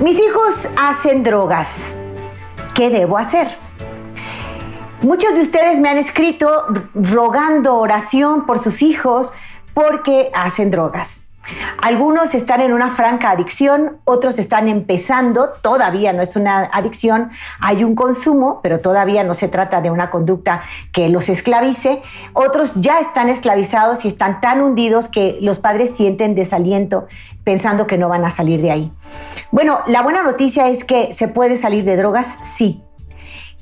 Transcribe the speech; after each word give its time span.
Mis 0.00 0.18
hijos 0.18 0.68
hacen 0.76 1.22
drogas. 1.22 1.96
¿Qué 2.74 2.90
debo 2.90 3.16
hacer? 3.16 3.48
Muchos 5.00 5.34
de 5.34 5.40
ustedes 5.40 5.80
me 5.80 5.88
han 5.88 5.96
escrito 5.96 6.66
rogando 6.94 7.76
oración 7.76 8.44
por 8.44 8.58
sus 8.58 8.82
hijos 8.82 9.32
porque 9.72 10.30
hacen 10.34 10.70
drogas. 10.70 11.25
Algunos 11.82 12.34
están 12.34 12.60
en 12.60 12.72
una 12.72 12.90
franca 12.90 13.30
adicción, 13.30 13.98
otros 14.04 14.38
están 14.38 14.68
empezando, 14.68 15.50
todavía 15.62 16.12
no 16.12 16.22
es 16.22 16.36
una 16.36 16.68
adicción, 16.72 17.30
hay 17.60 17.84
un 17.84 17.94
consumo, 17.94 18.60
pero 18.62 18.80
todavía 18.80 19.24
no 19.24 19.34
se 19.34 19.48
trata 19.48 19.80
de 19.80 19.90
una 19.90 20.10
conducta 20.10 20.62
que 20.92 21.08
los 21.08 21.28
esclavice. 21.28 22.02
Otros 22.32 22.74
ya 22.76 23.00
están 23.00 23.28
esclavizados 23.28 24.04
y 24.04 24.08
están 24.08 24.40
tan 24.40 24.62
hundidos 24.62 25.08
que 25.08 25.38
los 25.40 25.58
padres 25.58 25.96
sienten 25.96 26.34
desaliento 26.34 27.06
pensando 27.44 27.86
que 27.86 27.98
no 27.98 28.08
van 28.08 28.24
a 28.24 28.30
salir 28.30 28.60
de 28.60 28.70
ahí. 28.72 28.92
Bueno, 29.52 29.80
la 29.86 30.02
buena 30.02 30.22
noticia 30.22 30.68
es 30.68 30.82
que 30.84 31.12
se 31.12 31.28
puede 31.28 31.56
salir 31.56 31.84
de 31.84 31.96
drogas, 31.96 32.26
sí. 32.42 32.82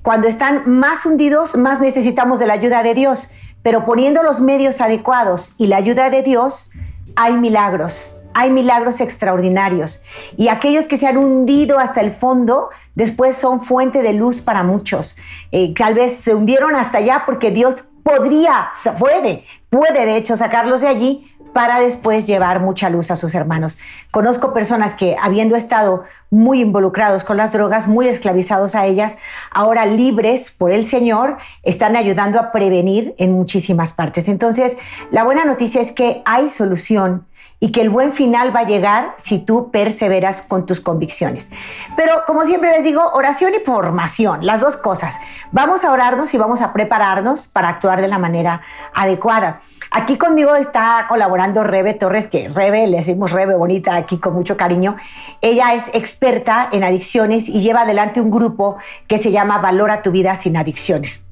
Cuando 0.03 0.29
están 0.29 0.63
más 0.67 1.07
hundidos, 1.07 1.57
más 1.57 1.81
necesitamos 1.81 2.39
de 2.39 2.47
la 2.47 2.55
ayuda 2.55 2.83
de 2.83 2.95
Dios, 2.95 3.33
pero 3.63 3.87
poniendo 3.87 4.23
los 4.23 4.41
medios 4.41 4.81
adecuados 4.81 5.55
y 5.57 5.67
la 5.67 5.77
ayuda 5.77 6.11
de 6.11 6.23
Dios, 6.23 6.71
hay 7.17 7.35
milagros, 7.35 8.21
hay 8.35 8.51
milagros 8.51 9.01
extraordinarios. 9.01 10.03
Y 10.37 10.49
aquellos 10.49 10.87
que 10.87 10.97
se 10.97 11.07
han 11.07 11.17
hundido 11.17 11.79
hasta 11.79 12.01
el 12.01 12.13
fondo, 12.13 12.71
después 12.95 13.37
son 13.37 13.61
fuente 13.61 14.03
de 14.03 14.13
luz 14.13 14.41
para 14.41 14.63
muchos. 14.63 15.17
Eh, 15.53 15.73
tal 15.77 15.95
vez 15.95 16.17
se 16.17 16.35
hundieron 16.35 16.75
hasta 16.75 16.99
allá 16.99 17.23
porque 17.27 17.51
Dios 17.51 17.85
podría, 18.03 18.71
puede, 18.99 19.45
puede 19.71 20.05
de 20.05 20.17
hecho 20.17 20.37
sacarlos 20.37 20.83
de 20.83 20.89
allí 20.89 21.34
para 21.55 21.81
después 21.81 22.27
llevar 22.27 22.61
mucha 22.61 22.91
luz 22.91 23.11
a 23.11 23.17
sus 23.17 23.35
hermanos. 23.35 23.79
Conozco 24.11 24.53
personas 24.53 24.93
que 24.93 25.17
habiendo 25.19 25.57
estado 25.57 26.05
muy 26.29 26.61
involucrados 26.61 27.25
con 27.25 27.39
las 27.39 27.53
drogas, 27.53 27.89
muy 27.89 28.09
esclavizados 28.09 28.75
a 28.75 28.85
ellas, 28.85 29.17
ahora 29.51 29.87
libres 29.87 30.51
por 30.51 30.73
el 30.73 30.85
Señor, 30.85 31.39
están 31.63 31.97
ayudando 31.97 32.39
a 32.39 32.53
prevenir 32.53 33.15
en 33.17 33.33
muchísimas 33.33 33.93
partes. 33.93 34.29
Entonces, 34.29 34.77
la 35.11 35.25
buena 35.25 35.47
noticia 35.47 35.81
es 35.81 35.93
que 35.93 36.23
hay 36.27 36.51
solución 36.51 37.27
y 37.65 37.73
que 37.73 37.81
el 37.81 37.89
buen 37.89 38.13
final 38.13 38.55
va 38.55 38.61
a 38.61 38.67
llegar 38.67 39.15
si 39.17 39.39
tú 39.39 39.71
perseveras 39.71 40.43
con 40.43 40.67
tus 40.67 40.81
convicciones. 40.81 41.51
Pero 41.97 42.25
como 42.27 42.45
siempre 42.45 42.71
les 42.73 42.85
digo, 42.85 43.03
oración 43.15 43.55
y 43.55 43.65
formación, 43.65 44.45
las 44.45 44.61
dos 44.61 44.77
cosas. 44.77 45.19
Vamos 45.51 45.83
a 45.83 45.91
orarnos 45.91 46.35
y 46.35 46.37
vamos 46.37 46.61
a 46.61 46.75
prepararnos 46.75 47.47
para 47.47 47.71
actuar 47.71 48.03
de 48.03 48.09
la 48.09 48.19
manera 48.19 48.61
adecuada. 48.93 49.61
Aquí 49.91 50.19
conmigo 50.19 50.55
está 50.57 51.07
colaborando 51.09 51.65
Rebe 51.65 51.95
Torres, 51.95 52.27
que 52.27 52.51
Rebe, 52.51 52.87
le 52.87 52.99
decimos 52.99 53.33
Rebe 53.33 53.55
bonita 53.55 53.95
aquí 53.95 54.19
con 54.19 54.35
mucho 54.35 54.59
cariño. 54.59 54.97
Ella 55.41 55.73
es 55.73 55.85
experta 55.95 56.69
en 56.71 56.85
adicciones 56.85 57.49
y 57.49 57.63
lleva 57.63 57.81
adelante 57.81 58.21
un 58.21 58.31
grupo 58.31 58.77
que 59.09 59.17
se 59.17 59.33
llama 59.33 59.57
Valora 59.57 60.03
tu 60.03 60.11
vida 60.11 60.35
sin 60.35 60.59
adicciones. 60.59 61.25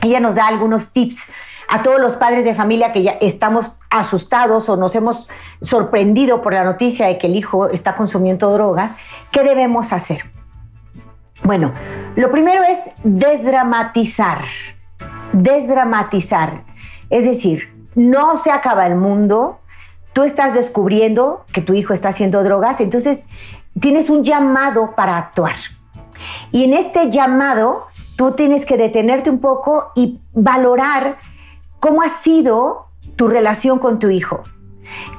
Ella 0.00 0.18
nos 0.18 0.36
da 0.36 0.46
algunos 0.46 0.94
tips 0.94 1.30
a 1.68 1.82
todos 1.82 2.00
los 2.00 2.16
padres 2.16 2.44
de 2.44 2.54
familia 2.54 2.92
que 2.92 3.02
ya 3.02 3.18
estamos 3.20 3.80
asustados 3.90 4.68
o 4.70 4.76
nos 4.76 4.96
hemos 4.96 5.28
sorprendido 5.60 6.40
por 6.40 6.54
la 6.54 6.64
noticia 6.64 7.06
de 7.06 7.18
que 7.18 7.26
el 7.26 7.36
hijo 7.36 7.68
está 7.68 7.94
consumiendo 7.94 8.50
drogas, 8.50 8.96
¿qué 9.30 9.44
debemos 9.44 9.92
hacer? 9.92 10.24
Bueno, 11.44 11.72
lo 12.16 12.30
primero 12.30 12.62
es 12.64 12.78
desdramatizar. 13.04 14.44
Desdramatizar. 15.32 16.64
Es 17.10 17.24
decir, 17.24 17.68
no 17.94 18.36
se 18.36 18.50
acaba 18.50 18.86
el 18.86 18.96
mundo, 18.96 19.60
tú 20.14 20.24
estás 20.24 20.54
descubriendo 20.54 21.44
que 21.52 21.60
tu 21.60 21.74
hijo 21.74 21.92
está 21.92 22.08
haciendo 22.08 22.42
drogas, 22.42 22.80
entonces 22.80 23.26
tienes 23.78 24.08
un 24.08 24.24
llamado 24.24 24.94
para 24.96 25.18
actuar. 25.18 25.54
Y 26.50 26.64
en 26.64 26.72
este 26.72 27.10
llamado, 27.10 27.86
tú 28.16 28.32
tienes 28.32 28.66
que 28.66 28.76
detenerte 28.76 29.30
un 29.30 29.40
poco 29.40 29.92
y 29.94 30.20
valorar 30.32 31.18
cómo 31.80 32.02
ha 32.02 32.08
sido 32.08 32.88
tu 33.16 33.28
relación 33.28 33.78
con 33.78 33.98
tu 33.98 34.10
hijo. 34.10 34.42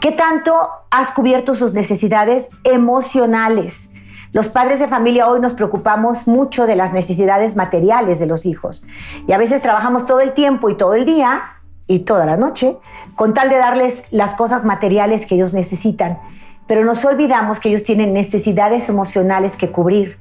¿Qué 0.02 0.12
tanto 0.12 0.70
has 0.90 1.12
cubierto 1.12 1.56
sus 1.56 1.74
necesidades 1.74 2.50
emocionales? 2.64 3.92
Los 4.32 4.50
padres 4.50 4.80
de 4.80 4.88
familia 4.88 5.28
hoy 5.28 5.40
nos 5.40 5.54
preocupamos 5.54 6.28
mucho 6.28 6.68
de 6.68 6.76
las 6.76 6.94
necesidades 6.94 7.56
materiales 7.56 8.20
de 8.20 8.28
los 8.28 8.46
hijos 8.46 8.86
y 9.28 9.32
a 9.32 9.38
veces 9.38 9.62
trabajamos 9.62 10.06
todo 10.06 10.20
el 10.20 10.34
tiempo 10.34 10.70
y 10.70 10.78
todo 10.78 10.94
el 10.94 11.06
día 11.06 11.56
y 11.88 12.00
toda 12.00 12.26
la 12.28 12.38
noche, 12.38 12.78
con 13.16 13.34
tal 13.34 13.50
de 13.50 13.58
darles 13.58 14.06
las 14.12 14.36
cosas 14.36 14.64
materiales 14.66 15.26
que 15.26 15.34
ellos 15.34 15.56
necesitan. 15.56 16.20
Pero 16.68 16.86
nos 16.86 17.04
olvidamos 17.04 17.60
que 17.60 17.70
ellos 17.70 17.84
tienen 17.84 18.14
necesidades 18.14 18.90
emocionales 18.90 19.58
que 19.58 19.72
cubrir. 19.72 20.20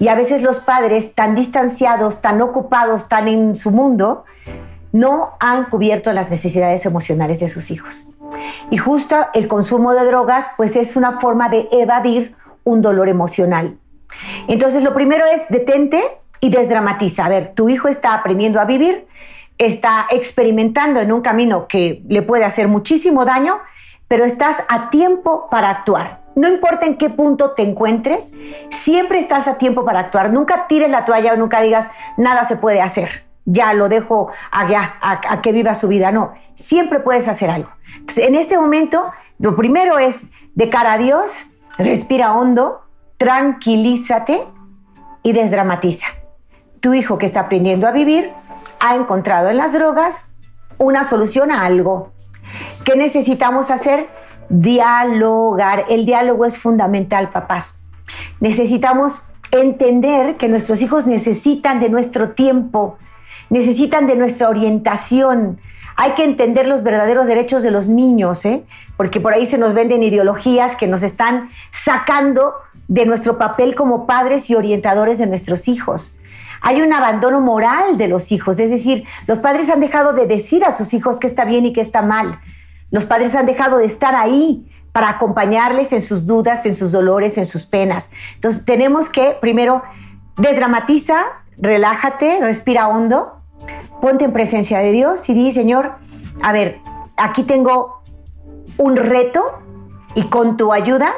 Y 0.00 0.08
a 0.08 0.16
veces 0.16 0.42
los 0.42 0.58
padres, 0.58 1.14
tan 1.14 1.36
distanciados, 1.36 2.20
tan 2.20 2.42
ocupados, 2.42 3.08
tan 3.08 3.28
en 3.28 3.54
su 3.54 3.70
mundo, 3.70 4.24
no 4.94 5.32
han 5.40 5.64
cubierto 5.64 6.12
las 6.12 6.30
necesidades 6.30 6.86
emocionales 6.86 7.40
de 7.40 7.48
sus 7.48 7.72
hijos. 7.72 8.14
Y 8.70 8.76
justo 8.76 9.26
el 9.34 9.48
consumo 9.48 9.92
de 9.92 10.04
drogas, 10.04 10.50
pues 10.56 10.76
es 10.76 10.94
una 10.94 11.18
forma 11.18 11.48
de 11.48 11.68
evadir 11.72 12.36
un 12.62 12.80
dolor 12.80 13.08
emocional. 13.08 13.76
Entonces, 14.46 14.84
lo 14.84 14.94
primero 14.94 15.26
es 15.26 15.48
detente 15.48 16.00
y 16.40 16.50
desdramatiza. 16.50 17.24
A 17.24 17.28
ver, 17.28 17.54
tu 17.56 17.68
hijo 17.68 17.88
está 17.88 18.14
aprendiendo 18.14 18.60
a 18.60 18.66
vivir, 18.66 19.08
está 19.58 20.06
experimentando 20.10 21.00
en 21.00 21.10
un 21.10 21.22
camino 21.22 21.66
que 21.66 22.04
le 22.08 22.22
puede 22.22 22.44
hacer 22.44 22.68
muchísimo 22.68 23.24
daño, 23.24 23.58
pero 24.06 24.24
estás 24.24 24.62
a 24.68 24.90
tiempo 24.90 25.48
para 25.50 25.70
actuar. 25.70 26.20
No 26.36 26.46
importa 26.46 26.86
en 26.86 26.98
qué 26.98 27.10
punto 27.10 27.50
te 27.50 27.62
encuentres, 27.62 28.32
siempre 28.70 29.18
estás 29.18 29.48
a 29.48 29.58
tiempo 29.58 29.84
para 29.84 29.98
actuar. 29.98 30.32
Nunca 30.32 30.68
tires 30.68 30.90
la 30.92 31.04
toalla 31.04 31.32
o 31.32 31.36
nunca 31.36 31.62
digas, 31.62 31.88
nada 32.16 32.44
se 32.44 32.54
puede 32.54 32.80
hacer. 32.80 33.33
Ya 33.44 33.74
lo 33.74 33.88
dejo 33.88 34.30
allá, 34.50 34.96
a, 35.00 35.42
que 35.42 35.52
viva 35.52 35.74
su 35.74 35.88
vida. 35.88 36.12
No, 36.12 36.32
siempre 36.54 37.00
puedes 37.00 37.28
hacer 37.28 37.50
algo. 37.50 37.70
en 38.16 38.34
este 38.34 38.58
momento, 38.58 39.12
lo 39.38 39.54
primero 39.54 39.98
es, 39.98 40.30
de 40.54 40.70
cara 40.70 40.94
a 40.94 40.98
Dios, 40.98 41.46
respira 41.76 42.34
hondo, 42.34 42.82
tranquilízate 43.18 44.42
y 45.22 45.32
desdramatiza. 45.32 46.06
Tu 46.80 46.94
hijo 46.94 47.18
que 47.18 47.26
está 47.26 47.40
aprendiendo 47.40 47.86
a 47.86 47.90
vivir 47.90 48.30
ha 48.80 48.94
encontrado 48.94 49.48
en 49.48 49.56
las 49.56 49.72
drogas 49.72 50.34
una 50.78 51.04
solución 51.04 51.50
a 51.50 51.64
algo. 51.64 52.12
¿Qué 52.84 52.96
necesitamos 52.96 53.70
hacer? 53.70 54.08
Dialogar. 54.48 55.86
El 55.88 56.04
diálogo 56.04 56.44
es 56.44 56.58
fundamental, 56.58 57.30
papás. 57.30 57.86
Necesitamos 58.40 59.32
entender 59.50 60.36
que 60.36 60.48
nuestros 60.48 60.82
hijos 60.82 61.06
necesitan 61.06 61.80
de 61.80 61.88
nuestro 61.88 62.30
tiempo, 62.30 62.98
necesitan 63.50 64.06
de 64.06 64.16
nuestra 64.16 64.48
orientación. 64.48 65.60
Hay 65.96 66.12
que 66.12 66.24
entender 66.24 66.66
los 66.66 66.82
verdaderos 66.82 67.26
derechos 67.26 67.62
de 67.62 67.70
los 67.70 67.88
niños, 67.88 68.44
¿eh? 68.44 68.64
porque 68.96 69.20
por 69.20 69.32
ahí 69.32 69.46
se 69.46 69.58
nos 69.58 69.74
venden 69.74 70.02
ideologías 70.02 70.76
que 70.76 70.86
nos 70.86 71.02
están 71.02 71.50
sacando 71.70 72.54
de 72.88 73.06
nuestro 73.06 73.38
papel 73.38 73.74
como 73.74 74.06
padres 74.06 74.50
y 74.50 74.54
orientadores 74.54 75.18
de 75.18 75.26
nuestros 75.26 75.68
hijos 75.68 76.16
hay 76.66 76.80
un 76.80 76.94
abandono 76.94 77.42
moral 77.42 77.98
de 77.98 78.08
los 78.08 78.32
hijos, 78.32 78.58
es 78.58 78.70
decir, 78.70 79.04
los 79.26 79.38
padres 79.40 79.68
han 79.68 79.80
dejado 79.80 80.14
de 80.14 80.26
decir 80.26 80.64
a 80.64 80.72
sus 80.72 80.94
hijos 80.94 81.20
qué 81.20 81.26
está 81.26 81.44
bien 81.44 81.66
y 81.66 81.74
qué 81.74 81.82
está 81.82 82.00
mal. 82.00 82.40
Los 82.90 83.04
padres 83.04 83.34
han 83.34 83.44
dejado 83.44 83.76
de 83.76 83.84
estar 83.84 84.14
ahí 84.14 84.66
para 84.90 85.10
acompañarles 85.10 85.92
en 85.92 86.00
sus 86.00 86.26
dudas, 86.26 86.64
en 86.64 86.74
sus 86.74 86.90
dolores, 86.90 87.36
en 87.36 87.44
sus 87.44 87.66
penas. 87.66 88.12
Entonces 88.36 88.64
tenemos 88.64 89.10
que 89.10 89.36
primero 89.42 89.82
desdramatiza, 90.38 91.16
relájate, 91.58 92.40
respira 92.40 92.88
hondo, 92.88 93.40
ponte 94.00 94.24
en 94.24 94.32
presencia 94.32 94.78
de 94.78 94.92
Dios 94.92 95.28
y 95.28 95.34
di, 95.34 95.52
Señor, 95.52 95.92
a 96.42 96.52
ver, 96.52 96.80
aquí 97.16 97.42
tengo 97.42 98.02
un 98.78 98.96
reto 98.96 99.42
y 100.14 100.24
con 100.24 100.56
tu 100.56 100.72
ayuda 100.72 101.12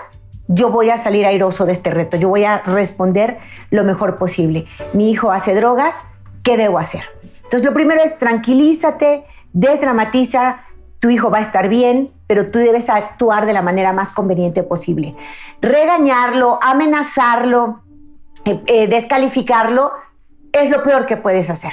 yo 0.48 0.70
voy 0.70 0.90
a 0.90 0.96
salir 0.96 1.26
airoso 1.26 1.66
de 1.66 1.72
este 1.72 1.90
reto, 1.90 2.16
yo 2.16 2.28
voy 2.28 2.44
a 2.44 2.58
responder 2.58 3.38
lo 3.70 3.84
mejor 3.84 4.16
posible. 4.16 4.66
Mi 4.92 5.10
hijo 5.10 5.32
hace 5.32 5.54
drogas, 5.54 6.08
¿qué 6.44 6.56
debo 6.56 6.78
hacer? 6.78 7.02
Entonces 7.42 7.64
lo 7.64 7.74
primero 7.74 8.02
es 8.02 8.18
tranquilízate, 8.18 9.24
desdramatiza, 9.52 10.60
tu 11.00 11.10
hijo 11.10 11.30
va 11.30 11.38
a 11.38 11.42
estar 11.42 11.68
bien, 11.68 12.12
pero 12.26 12.50
tú 12.50 12.58
debes 12.58 12.88
actuar 12.90 13.46
de 13.46 13.52
la 13.52 13.62
manera 13.62 13.92
más 13.92 14.12
conveniente 14.12 14.62
posible. 14.62 15.14
Regañarlo, 15.60 16.58
amenazarlo, 16.62 17.82
eh, 18.44 18.62
eh, 18.66 18.86
descalificarlo, 18.86 19.92
es 20.58 20.70
lo 20.70 20.82
peor 20.82 21.06
que 21.06 21.16
puedes 21.16 21.50
hacer. 21.50 21.72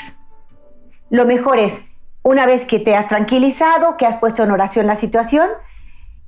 Lo 1.10 1.26
mejor 1.26 1.60
es, 1.60 1.86
una 2.24 2.46
vez 2.46 2.66
que 2.66 2.80
te 2.80 2.96
has 2.96 3.08
tranquilizado, 3.08 3.98
que 3.98 4.06
has 4.06 4.18
puesto 4.18 4.44
en 4.44 4.52
oración 4.52 4.88
la 4.88 4.96
situación, 4.96 5.50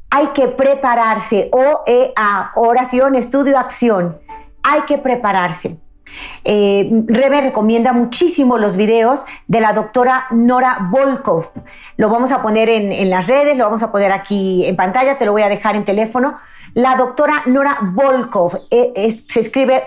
hay 0.09 0.27
que 0.27 0.47
prepararse, 0.47 1.49
OEA, 1.51 2.51
oración, 2.55 3.15
estudio, 3.15 3.57
acción. 3.57 4.19
Hay 4.63 4.81
que 4.81 4.97
prepararse. 4.97 5.79
Eh, 6.43 6.89
Rebe 7.07 7.41
recomienda 7.41 7.91
muchísimo 7.91 8.57
los 8.57 8.77
videos 8.77 9.25
de 9.47 9.59
la 9.59 9.73
doctora 9.73 10.27
Nora 10.31 10.87
Volkov. 10.91 11.51
Lo 11.97 12.09
vamos 12.09 12.31
a 12.31 12.41
poner 12.41 12.69
en, 12.69 13.09
las 13.09 13.27
redes, 13.27 13.57
lo 13.57 13.65
vamos 13.65 13.83
a 13.83 13.91
poner 13.91 14.11
aquí 14.11 14.65
en 14.65 14.75
pantalla, 14.75 15.17
te 15.17 15.25
lo 15.25 15.31
voy 15.31 15.41
a 15.41 15.49
dejar 15.49 15.75
en 15.75 15.83
teléfono. 15.83 16.39
La 16.73 16.95
doctora 16.95 17.43
Nora 17.45 17.79
Volkov 17.81 18.67
eh, 18.69 19.09
se 19.09 19.39
escribe 19.39 19.83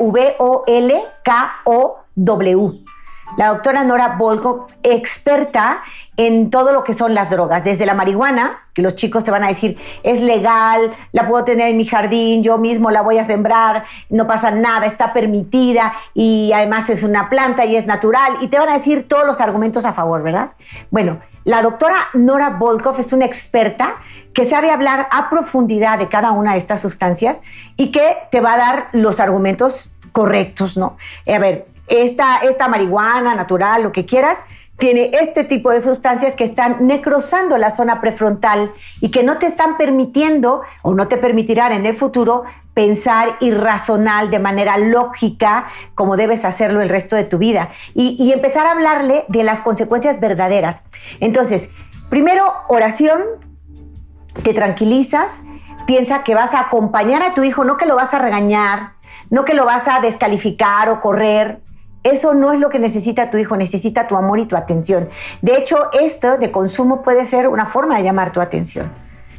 V-O-L-K-O-W 2.19 2.89
la 3.37 3.49
doctora 3.49 3.85
Nora 3.85 4.17
Volkov, 4.17 4.67
experta 4.83 5.83
en 6.17 6.51
todo 6.51 6.73
lo 6.73 6.83
que 6.83 6.95
son 6.95 7.15
las 7.15 7.31
drogas, 7.31 7.63
desde 7.63 7.87
la 7.87 7.95
marihuana, 7.95 8.59
que 8.73 8.83
los 8.83 8.97
chicos 8.97 9.23
te 9.23 9.31
van 9.31 9.45
a 9.45 9.49
decir, 9.49 9.77
es 10.03 10.21
legal, 10.21 10.93
la 11.13 11.29
puedo 11.29 11.45
tener 11.45 11.69
en 11.69 11.77
mi 11.77 11.85
jardín, 11.85 12.43
yo 12.43 12.59
mismo 12.59 12.91
la 12.91 13.03
voy 13.03 13.19
a 13.19 13.25
sembrar, 13.25 13.85
no 14.09 14.27
pasa 14.27 14.51
nada, 14.51 14.87
está 14.87 15.13
permitida 15.13 15.93
y 16.15 16.51
además 16.53 16.89
es 16.91 17.03
una 17.03 17.29
planta 17.29 17.65
y 17.65 17.77
es 17.77 17.87
natural, 17.87 18.35
y 18.41 18.49
te 18.49 18.59
van 18.59 18.71
a 18.71 18.75
decir 18.75 19.07
todos 19.07 19.27
los 19.27 19.41
argumentos 19.41 19.85
a 19.85 19.93
favor, 19.93 20.23
¿verdad? 20.23 20.53
Bueno, 20.91 21.21
la 21.45 21.63
doctora 21.63 21.97
Nora 22.15 22.51
Volkov 22.51 22.99
es 22.99 23.13
una 23.13 23.25
experta 23.25 23.97
que 24.35 24.45
sabe 24.45 24.71
hablar 24.71 25.09
a 25.11 25.31
profundidad 25.31 25.99
de 25.99 26.09
cada 26.09 26.33
una 26.33 26.53
de 26.53 26.59
estas 26.59 26.81
sustancias 26.81 27.43
y 27.77 27.91
que 27.91 28.17
te 28.31 28.41
va 28.41 28.55
a 28.55 28.59
dar 28.59 28.89
los 28.93 29.21
argumentos 29.21 29.95
correctos, 30.13 30.77
¿no? 30.77 30.97
A 31.27 31.39
ver, 31.39 31.67
esta, 31.89 32.39
esta 32.39 32.69
marihuana 32.69 33.35
natural, 33.35 33.83
lo 33.83 33.93
que 33.93 34.07
quieras, 34.07 34.39
tiene 34.79 35.11
este 35.21 35.43
tipo 35.43 35.71
de 35.71 35.83
sustancias 35.83 36.35
que 36.35 36.45
están 36.45 36.87
necrosando 36.87 37.59
la 37.59 37.71
zona 37.71 38.01
prefrontal 38.01 38.73
y 39.01 39.11
que 39.11 39.25
no 39.25 39.39
te 39.39 39.47
están 39.47 39.77
permitiendo 39.77 40.63
o 40.83 40.95
no 40.95 41.09
te 41.09 41.17
permitirán 41.17 41.73
en 41.73 41.85
el 41.85 41.97
futuro 41.97 42.45
pensar 42.75 43.37
y 43.41 43.51
razonar 43.51 44.31
de 44.31 44.39
manera 44.39 44.79
lógica 44.79 45.67
como 45.97 46.17
debes 46.17 46.45
hacerlo 46.45 46.81
el 46.81 46.89
resto 46.89 47.17
de 47.17 47.25
tu 47.25 47.39
vida 47.39 47.71
y, 47.93 48.17
y 48.23 48.33
empezar 48.33 48.67
a 48.67 48.71
hablarle 48.71 49.25
de 49.27 49.43
las 49.43 49.61
consecuencias 49.61 50.21
verdaderas. 50.21 50.85
Entonces, 51.19 51.73
primero, 52.09 52.45
oración, 52.69 53.21
te 54.45 54.55
tranquilizas, 54.55 55.43
piensa 55.89 56.23
que 56.23 56.37
vas 56.37 56.55
a 56.55 56.61
acompañar 56.61 57.25
a 57.25 57.35
tu 57.35 57.43
hijo, 57.43 57.65
no 57.65 57.77
que 57.77 57.87
lo 57.87 57.97
vas 57.97 58.15
a 58.15 58.21
regañar, 58.21 58.93
no 59.29 59.45
que 59.45 59.55
lo 59.55 59.65
vas 59.65 59.89
a 59.89 60.01
descalificar 60.01 60.89
o 60.89 61.01
correr, 61.01 61.63
eso 62.11 62.35
no 62.35 62.53
es 62.53 62.61
lo 62.61 62.71
que 62.71 62.79
necesita 62.79 63.31
tu 63.31 63.39
hijo, 63.39 63.57
necesita 63.57 64.07
tu 64.07 64.17
amor 64.17 64.39
y 64.39 64.47
tu 64.47 64.57
atención. 64.57 65.09
De 65.43 65.57
hecho, 65.57 65.91
esto 65.93 66.39
de 66.39 66.51
consumo 66.51 67.03
puede 67.03 67.25
ser 67.25 67.49
una 67.49 67.67
forma 67.67 67.97
de 67.97 68.05
llamar 68.05 68.33
tu 68.33 68.41
atención. 68.41 68.91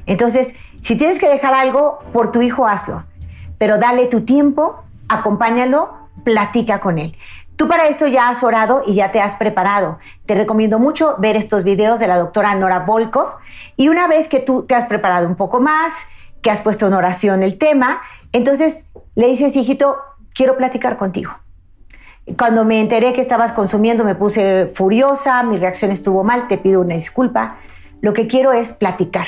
Entonces, 0.06 0.56
si 0.82 0.96
tienes 0.96 1.20
que 1.20 1.30
dejar 1.30 1.54
algo 1.54 2.00
por 2.14 2.32
tu 2.32 2.42
hijo, 2.42 2.68
hazlo. 2.68 3.04
Pero 3.58 3.78
dale 3.78 4.08
tu 4.08 4.22
tiempo, 4.22 4.84
acompáñalo, 5.08 5.90
platica 6.24 6.80
con 6.80 7.00
él. 7.00 7.16
Tú 7.56 7.68
para 7.68 7.88
esto 7.88 8.08
ya 8.08 8.30
has 8.30 8.42
orado 8.42 8.84
y 8.88 8.96
ya 8.96 9.12
te 9.12 9.20
has 9.20 9.36
preparado. 9.36 10.00
Te 10.26 10.34
recomiendo 10.34 10.80
mucho 10.80 11.16
ver 11.18 11.36
estos 11.36 11.66
videos 11.66 12.00
de 12.00 12.08
la 12.08 12.18
doctora 12.18 12.56
Nora 12.56 12.80
Volkov 12.80 13.36
y 13.76 13.90
una 13.90 14.08
vez 14.08 14.30
que 14.30 14.40
tú 14.40 14.64
te 14.64 14.76
has 14.76 14.86
preparado 14.86 15.28
un 15.28 15.36
poco 15.36 15.60
más, 15.60 15.94
que 16.42 16.52
has 16.52 16.62
puesto 16.62 16.88
en 16.88 16.94
oración 16.94 17.44
el 17.44 17.58
tema, 17.58 18.02
entonces 18.32 18.92
le 19.16 19.28
dices, 19.28 19.58
hijito, 19.58 19.98
quiero 20.34 20.56
platicar 20.56 20.96
contigo. 20.96 21.32
Cuando 22.38 22.66
me 22.66 22.80
enteré 22.80 23.14
que 23.14 23.22
estabas 23.22 23.52
consumiendo 23.52 24.04
me 24.04 24.16
puse 24.16 24.68
furiosa, 24.68 25.44
mi 25.44 25.58
reacción 25.58 25.92
estuvo 25.92 26.24
mal, 26.24 26.48
te 26.48 26.58
pido 26.58 26.82
una 26.82 26.94
disculpa. 26.94 27.58
Lo 28.02 28.14
que 28.14 28.28
quiero 28.28 28.52
es 28.54 28.72
platicar. 28.72 29.26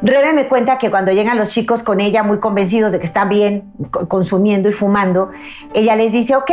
Rebe 0.00 0.32
me 0.32 0.48
cuenta 0.48 0.78
que 0.78 0.90
cuando 0.90 1.12
llegan 1.12 1.38
los 1.38 1.48
chicos 1.48 1.82
con 1.82 2.00
ella 2.00 2.22
muy 2.22 2.38
convencidos 2.38 2.92
de 2.92 3.00
que 3.00 3.06
están 3.06 3.28
bien 3.28 3.72
consumiendo 4.08 4.68
y 4.68 4.72
fumando, 4.72 5.30
ella 5.74 5.96
les 5.96 6.12
dice, 6.12 6.36
ok, 6.36 6.50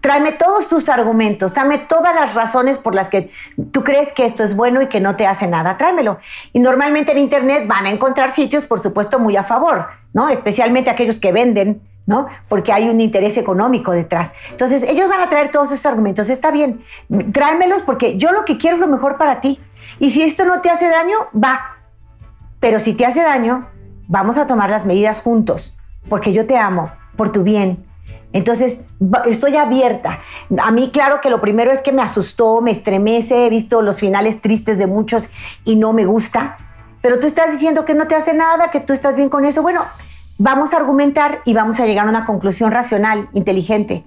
tráeme 0.00 0.32
todos 0.32 0.68
tus 0.68 0.88
argumentos, 0.88 1.52
tráeme 1.52 1.78
todas 1.78 2.14
las 2.14 2.34
razones 2.34 2.78
por 2.78 2.94
las 2.94 3.08
que 3.08 3.30
tú 3.72 3.82
crees 3.82 4.12
que 4.12 4.24
esto 4.24 4.42
es 4.42 4.56
bueno 4.56 4.80
y 4.80 4.88
que 4.88 5.00
no 5.00 5.16
te 5.16 5.26
hace 5.26 5.46
nada, 5.46 5.76
tráemelo. 5.76 6.18
Y 6.52 6.60
normalmente 6.60 7.12
en 7.12 7.18
Internet 7.18 7.66
van 7.66 7.86
a 7.86 7.90
encontrar 7.90 8.30
sitios, 8.30 8.64
por 8.64 8.80
supuesto, 8.80 9.18
muy 9.18 9.36
a 9.36 9.42
favor, 9.42 9.88
¿no? 10.14 10.28
Especialmente 10.28 10.88
aquellos 10.88 11.18
que 11.18 11.32
venden 11.32 11.82
¿no? 12.06 12.28
Porque 12.48 12.72
hay 12.72 12.88
un 12.88 13.00
interés 13.00 13.36
económico 13.36 13.92
detrás. 13.92 14.32
Entonces, 14.50 14.82
ellos 14.84 15.08
van 15.08 15.20
a 15.20 15.28
traer 15.28 15.50
todos 15.50 15.72
esos 15.72 15.86
argumentos. 15.86 16.30
Está 16.30 16.50
bien, 16.50 16.82
tráemelos 17.32 17.82
porque 17.82 18.16
yo 18.16 18.32
lo 18.32 18.44
que 18.44 18.58
quiero 18.58 18.76
es 18.76 18.80
lo 18.80 18.88
mejor 18.88 19.18
para 19.18 19.40
ti. 19.40 19.60
Y 19.98 20.10
si 20.10 20.22
esto 20.22 20.44
no 20.44 20.60
te 20.60 20.70
hace 20.70 20.88
daño, 20.88 21.16
va. 21.34 21.76
Pero 22.60 22.78
si 22.78 22.94
te 22.94 23.04
hace 23.04 23.22
daño, 23.22 23.68
vamos 24.08 24.38
a 24.38 24.46
tomar 24.46 24.70
las 24.70 24.86
medidas 24.86 25.20
juntos, 25.20 25.76
porque 26.08 26.32
yo 26.32 26.46
te 26.46 26.56
amo, 26.56 26.90
por 27.16 27.32
tu 27.32 27.42
bien. 27.42 27.84
Entonces, 28.32 28.88
estoy 29.26 29.56
abierta. 29.56 30.20
A 30.62 30.70
mí, 30.70 30.90
claro 30.92 31.20
que 31.20 31.30
lo 31.30 31.40
primero 31.40 31.72
es 31.72 31.80
que 31.80 31.92
me 31.92 32.02
asustó, 32.02 32.60
me 32.60 32.70
estremece, 32.70 33.46
he 33.46 33.50
visto 33.50 33.82
los 33.82 33.98
finales 33.98 34.40
tristes 34.40 34.78
de 34.78 34.86
muchos 34.86 35.30
y 35.64 35.76
no 35.76 35.92
me 35.92 36.04
gusta. 36.04 36.58
Pero 37.00 37.18
tú 37.18 37.26
estás 37.26 37.50
diciendo 37.50 37.84
que 37.84 37.94
no 37.94 38.08
te 38.08 38.14
hace 38.14 38.34
nada, 38.34 38.70
que 38.70 38.80
tú 38.80 38.92
estás 38.92 39.16
bien 39.16 39.28
con 39.28 39.44
eso. 39.44 39.62
Bueno, 39.62 39.86
vamos 40.38 40.72
a 40.72 40.76
argumentar 40.78 41.40
y 41.44 41.54
vamos 41.54 41.80
a 41.80 41.86
llegar 41.86 42.06
a 42.06 42.10
una 42.10 42.24
conclusión 42.24 42.70
racional, 42.70 43.28
inteligente, 43.32 44.04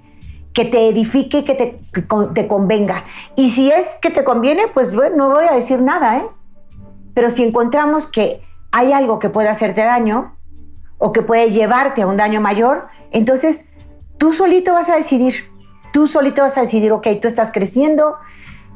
que 0.54 0.66
te 0.66 0.90
edifique, 0.90 1.44
que 1.44 1.56
te, 1.56 1.80
te 2.34 2.48
convenga. 2.48 3.04
Y 3.36 3.50
si 3.50 3.72
es 3.72 3.96
que 4.02 4.10
te 4.10 4.24
conviene, 4.24 4.64
pues 4.74 4.94
bueno, 4.96 5.16
no 5.16 5.30
voy 5.32 5.46
a 5.50 5.54
decir 5.54 5.82
nada, 5.82 6.18
¿eh? 6.18 6.26
Pero 7.14 7.30
si 7.30 7.44
encontramos 7.44 8.08
que 8.08 8.42
hay 8.72 8.94
algo 8.94 9.20
que 9.20 9.30
puede 9.30 9.50
hacerte 9.50 9.82
daño 9.82 10.36
o 10.98 11.12
que 11.12 11.22
puede 11.22 11.52
llevarte 11.52 12.02
a 12.02 12.08
un 12.08 12.18
daño 12.18 12.42
mayor, 12.42 12.88
entonces 13.12 13.70
tú 14.18 14.34
solito 14.34 14.74
vas 14.74 14.90
a 14.90 14.96
decidir. 14.96 15.50
Tú 15.92 16.08
solito 16.08 16.44
vas 16.44 16.58
a 16.58 16.62
decidir, 16.62 16.92
ok, 16.92 17.08
tú 17.22 17.28
estás 17.28 17.52
creciendo, 17.52 18.16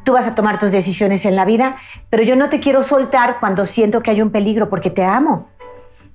tú 0.03 0.13
vas 0.13 0.27
a 0.27 0.35
tomar 0.35 0.59
tus 0.59 0.71
decisiones 0.71 1.25
en 1.25 1.35
la 1.35 1.45
vida, 1.45 1.75
pero 2.09 2.23
yo 2.23 2.35
no 2.35 2.49
te 2.49 2.59
quiero 2.59 2.81
soltar 2.81 3.37
cuando 3.39 3.65
siento 3.65 4.01
que 4.01 4.11
hay 4.11 4.21
un 4.21 4.31
peligro 4.31 4.69
porque 4.69 4.89
te 4.89 5.03
amo. 5.03 5.47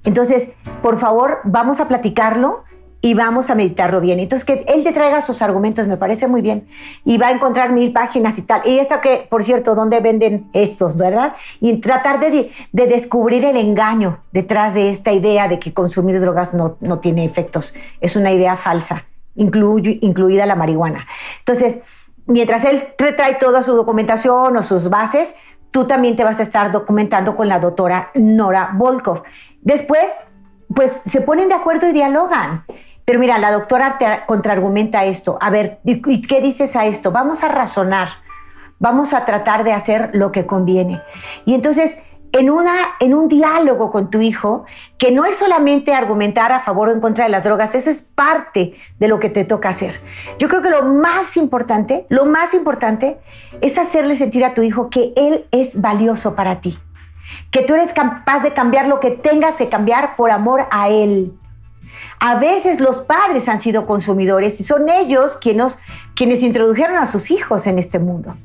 Entonces, 0.04 0.54
por 0.82 0.98
favor, 0.98 1.40
vamos 1.44 1.80
a 1.80 1.88
platicarlo 1.88 2.64
y 3.00 3.14
vamos 3.14 3.48
a 3.50 3.54
meditarlo 3.54 4.00
bien. 4.00 4.18
Entonces, 4.18 4.44
que 4.44 4.64
él 4.72 4.82
te 4.82 4.92
traiga 4.92 5.22
sus 5.22 5.40
argumentos, 5.42 5.86
me 5.86 5.96
parece 5.96 6.26
muy 6.26 6.42
bien. 6.42 6.66
Y 7.04 7.16
va 7.16 7.28
a 7.28 7.30
encontrar 7.30 7.72
mil 7.72 7.92
páginas 7.92 8.38
y 8.38 8.42
tal. 8.42 8.62
Y 8.64 8.78
esto 8.78 9.00
que, 9.00 9.26
por 9.30 9.44
cierto, 9.44 9.74
¿dónde 9.74 10.00
venden 10.00 10.48
estos, 10.52 10.96
verdad? 10.96 11.34
Y 11.60 11.76
tratar 11.76 12.18
de, 12.18 12.50
descubrir 12.72 13.44
el 13.44 13.56
engaño 13.56 14.20
detrás 14.32 14.74
de 14.74 14.90
esta 14.90 15.12
idea 15.12 15.46
de 15.46 15.58
que 15.58 15.72
consumir 15.72 16.20
drogas 16.20 16.54
no, 16.54 16.98
tiene 16.98 17.24
efectos. 17.24 17.74
Es 18.00 18.16
una 18.16 18.32
idea 18.32 18.56
falsa, 18.56 19.04
incluida 19.36 20.46
la 20.46 20.56
marihuana. 20.56 21.06
Entonces, 21.38 21.82
mientras 22.26 22.64
él 22.64 22.82
trae 22.96 23.36
toda 23.36 23.62
su 23.62 23.76
documentación 23.76 24.56
o 24.56 24.62
sus 24.64 24.90
bases, 24.90 25.34
tú 25.70 25.86
también 25.86 26.16
te 26.16 26.24
vas 26.24 26.40
a 26.40 26.42
estar 26.42 26.72
documentando 26.72 27.36
con 27.36 27.48
la 27.48 27.58
doctora 27.58 28.10
Nora 28.14 28.70
Volkov. 28.74 29.22
Después, 29.60 30.28
pues 30.74 30.92
se 30.92 31.20
ponen 31.20 31.48
de 31.48 31.54
acuerdo 31.54 31.88
y 31.88 31.92
dialogan. 31.92 32.64
Pero 33.04 33.20
mira, 33.20 33.38
la 33.38 33.52
doctora 33.52 33.96
te 33.98 34.06
contraargumenta 34.26 35.04
esto. 35.04 35.38
A 35.40 35.50
ver, 35.50 35.80
¿y 35.84 36.22
qué 36.22 36.40
dices 36.40 36.76
a 36.76 36.86
esto? 36.86 37.10
Vamos 37.10 37.42
a 37.42 37.48
razonar. 37.48 38.08
Vamos 38.78 39.14
a 39.14 39.24
tratar 39.24 39.64
de 39.64 39.72
hacer 39.72 40.10
lo 40.12 40.30
que 40.30 40.46
conviene. 40.46 41.02
Y 41.44 41.54
entonces 41.54 42.02
en, 42.32 42.50
una, 42.50 42.74
en 43.00 43.14
un 43.14 43.28
diálogo 43.28 43.90
con 43.90 44.10
tu 44.10 44.20
hijo, 44.20 44.64
que 44.96 45.10
no 45.12 45.24
es 45.24 45.36
solamente 45.36 45.94
argumentar 45.94 46.52
a 46.52 46.60
favor 46.60 46.88
o 46.88 46.92
en 46.92 47.00
contra 47.00 47.24
de 47.24 47.30
las 47.30 47.44
drogas, 47.44 47.74
eso 47.74 47.90
es 47.90 48.02
parte 48.02 48.74
de 48.98 49.08
lo 49.08 49.18
que 49.18 49.30
te 49.30 49.44
toca 49.44 49.70
hacer. 49.70 50.00
Yo 50.38 50.48
creo 50.48 50.62
que 50.62 50.70
lo 50.70 50.82
más 50.82 51.36
importante, 51.36 52.06
lo 52.08 52.26
más 52.26 52.54
importante 52.54 53.18
es 53.60 53.78
hacerle 53.78 54.16
sentir 54.16 54.44
a 54.44 54.54
tu 54.54 54.62
hijo 54.62 54.90
que 54.90 55.12
él 55.16 55.46
es 55.50 55.80
valioso 55.80 56.34
para 56.34 56.60
ti, 56.60 56.78
que 57.50 57.62
tú 57.62 57.74
eres 57.74 57.92
capaz 57.92 58.42
de 58.42 58.52
cambiar 58.52 58.86
lo 58.86 59.00
que 59.00 59.10
tengas 59.10 59.56
que 59.56 59.68
cambiar 59.68 60.16
por 60.16 60.30
amor 60.30 60.66
a 60.70 60.88
él. 60.88 61.32
A 62.20 62.34
veces 62.34 62.80
los 62.80 62.98
padres 62.98 63.48
han 63.48 63.60
sido 63.60 63.86
consumidores 63.86 64.60
y 64.60 64.64
son 64.64 64.88
ellos 64.88 65.36
quienes, 65.36 65.78
quienes 66.14 66.42
introdujeron 66.42 66.96
a 66.96 67.06
sus 67.06 67.30
hijos 67.30 67.66
en 67.66 67.78
este 67.78 67.98
mundo. 67.98 68.36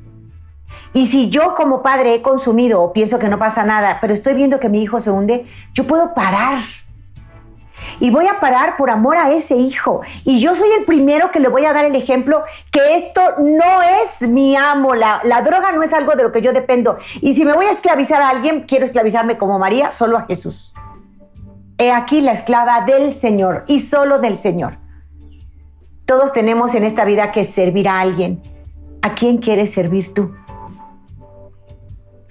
Y 0.94 1.06
si 1.06 1.28
yo 1.28 1.56
como 1.56 1.82
padre 1.82 2.14
he 2.14 2.22
consumido 2.22 2.80
o 2.80 2.92
pienso 2.92 3.18
que 3.18 3.28
no 3.28 3.36
pasa 3.36 3.64
nada, 3.64 3.98
pero 4.00 4.12
estoy 4.12 4.34
viendo 4.34 4.60
que 4.60 4.68
mi 4.68 4.80
hijo 4.80 5.00
se 5.00 5.10
hunde, 5.10 5.44
yo 5.74 5.84
puedo 5.84 6.14
parar. 6.14 6.58
y 8.00 8.10
voy 8.10 8.26
a 8.26 8.40
parar 8.40 8.76
por 8.76 8.88
amor 8.90 9.16
a 9.16 9.32
ese 9.32 9.56
hijo. 9.56 10.00
Y 10.24 10.40
yo 10.40 10.54
soy 10.54 10.68
el 10.78 10.84
primero 10.84 11.30
que 11.30 11.40
le 11.40 11.48
voy 11.48 11.64
a 11.64 11.72
dar 11.72 11.84
el 11.84 11.94
ejemplo 11.96 12.44
que 12.70 12.96
esto 12.96 13.20
no 13.38 13.82
es 14.02 14.22
mi 14.22 14.56
amo, 14.56 14.94
la, 14.94 15.20
droga 15.44 15.72
no 15.72 15.82
es 15.82 15.92
algo 15.92 16.12
de 16.12 16.22
lo 16.22 16.32
que 16.32 16.40
yo 16.40 16.52
dependo. 16.52 16.96
Y 17.20 17.34
si 17.34 17.44
me 17.44 17.52
voy 17.52 17.66
a 17.66 17.70
esclavizar 17.70 18.22
a 18.22 18.30
alguien, 18.30 18.62
quiero 18.62 18.84
esclavizarme 18.84 19.36
como 19.36 19.58
María, 19.58 19.90
solo 19.90 20.16
a 20.16 20.26
Jesús. 20.26 20.72
He 21.76 21.90
aquí 21.90 22.20
la 22.20 22.32
esclava 22.32 22.82
del 22.82 23.12
Señor 23.12 23.64
y 23.66 23.80
solo 23.80 24.20
del 24.20 24.36
Señor. 24.36 24.78
Todos 26.06 26.32
tenemos 26.32 26.74
en 26.76 26.84
esta 26.84 27.04
vida 27.04 27.32
que 27.32 27.42
servir 27.42 27.88
a 27.88 28.00
alguien. 28.00 28.40
¿A 29.02 29.14
quién 29.14 29.38
quieres 29.38 29.72
servir 29.72 30.14
tú? 30.14 30.32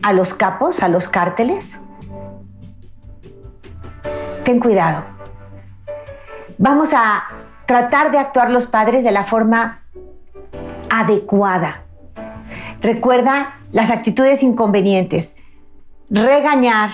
¿A 0.03 0.11
los 0.11 0.33
capos? 0.33 0.83
¿A 0.83 0.89
los 0.89 1.07
cárteles? 1.07 1.79
Ten 4.43 4.59
cuidado. 4.59 5.05
Vamos 6.57 6.93
a 6.93 7.23
tratar 7.65 8.11
de 8.11 8.19
actuar 8.19 8.51
los 8.51 8.67
padres 8.67 9.05
de 9.05 9.11
la 9.11 9.23
forma 9.23 9.79
adecuada. 10.89 11.83
Recuerda 12.81 13.59
las 13.71 13.91
actitudes 13.91 14.43
inconvenientes. 14.43 15.37
Regañar, 16.09 16.91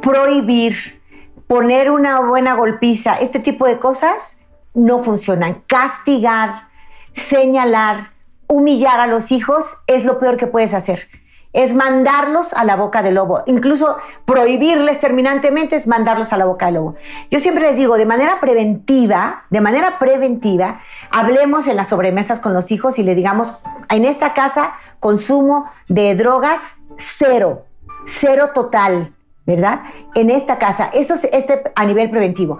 prohibir, 0.00 1.02
poner 1.48 1.90
una 1.90 2.20
buena 2.20 2.54
golpiza, 2.54 3.14
este 3.14 3.40
tipo 3.40 3.66
de 3.66 3.80
cosas 3.80 4.42
no 4.74 5.00
funcionan. 5.00 5.62
Castigar, 5.66 6.68
señalar, 7.10 8.12
humillar 8.46 9.00
a 9.00 9.08
los 9.08 9.32
hijos 9.32 9.66
es 9.88 10.04
lo 10.04 10.20
peor 10.20 10.36
que 10.36 10.46
puedes 10.46 10.72
hacer. 10.72 11.08
Es 11.52 11.74
mandarlos 11.74 12.52
a 12.52 12.64
la 12.64 12.76
boca 12.76 13.02
del 13.02 13.14
lobo. 13.14 13.42
Incluso 13.46 13.96
prohibirles 14.24 15.00
terminantemente 15.00 15.76
es 15.76 15.86
mandarlos 15.86 16.32
a 16.32 16.36
la 16.36 16.44
boca 16.44 16.66
del 16.66 16.76
lobo. 16.76 16.94
Yo 17.30 17.40
siempre 17.40 17.64
les 17.64 17.76
digo, 17.76 17.96
de 17.96 18.06
manera 18.06 18.40
preventiva, 18.40 19.44
de 19.50 19.60
manera 19.60 19.98
preventiva, 19.98 20.80
hablemos 21.10 21.68
en 21.68 21.76
las 21.76 21.88
sobremesas 21.88 22.40
con 22.40 22.52
los 22.54 22.70
hijos 22.70 22.98
y 22.98 23.02
les 23.02 23.16
digamos, 23.16 23.60
en 23.88 24.04
esta 24.04 24.34
casa 24.34 24.72
consumo 25.00 25.70
de 25.88 26.14
drogas 26.14 26.76
cero, 26.96 27.64
cero 28.04 28.50
total 28.54 29.12
¿verdad? 29.48 29.80
En 30.14 30.28
esta 30.28 30.58
casa. 30.58 30.90
Eso 30.92 31.14
es 31.14 31.24
este 31.32 31.62
a 31.74 31.86
nivel 31.86 32.10
preventivo. 32.10 32.58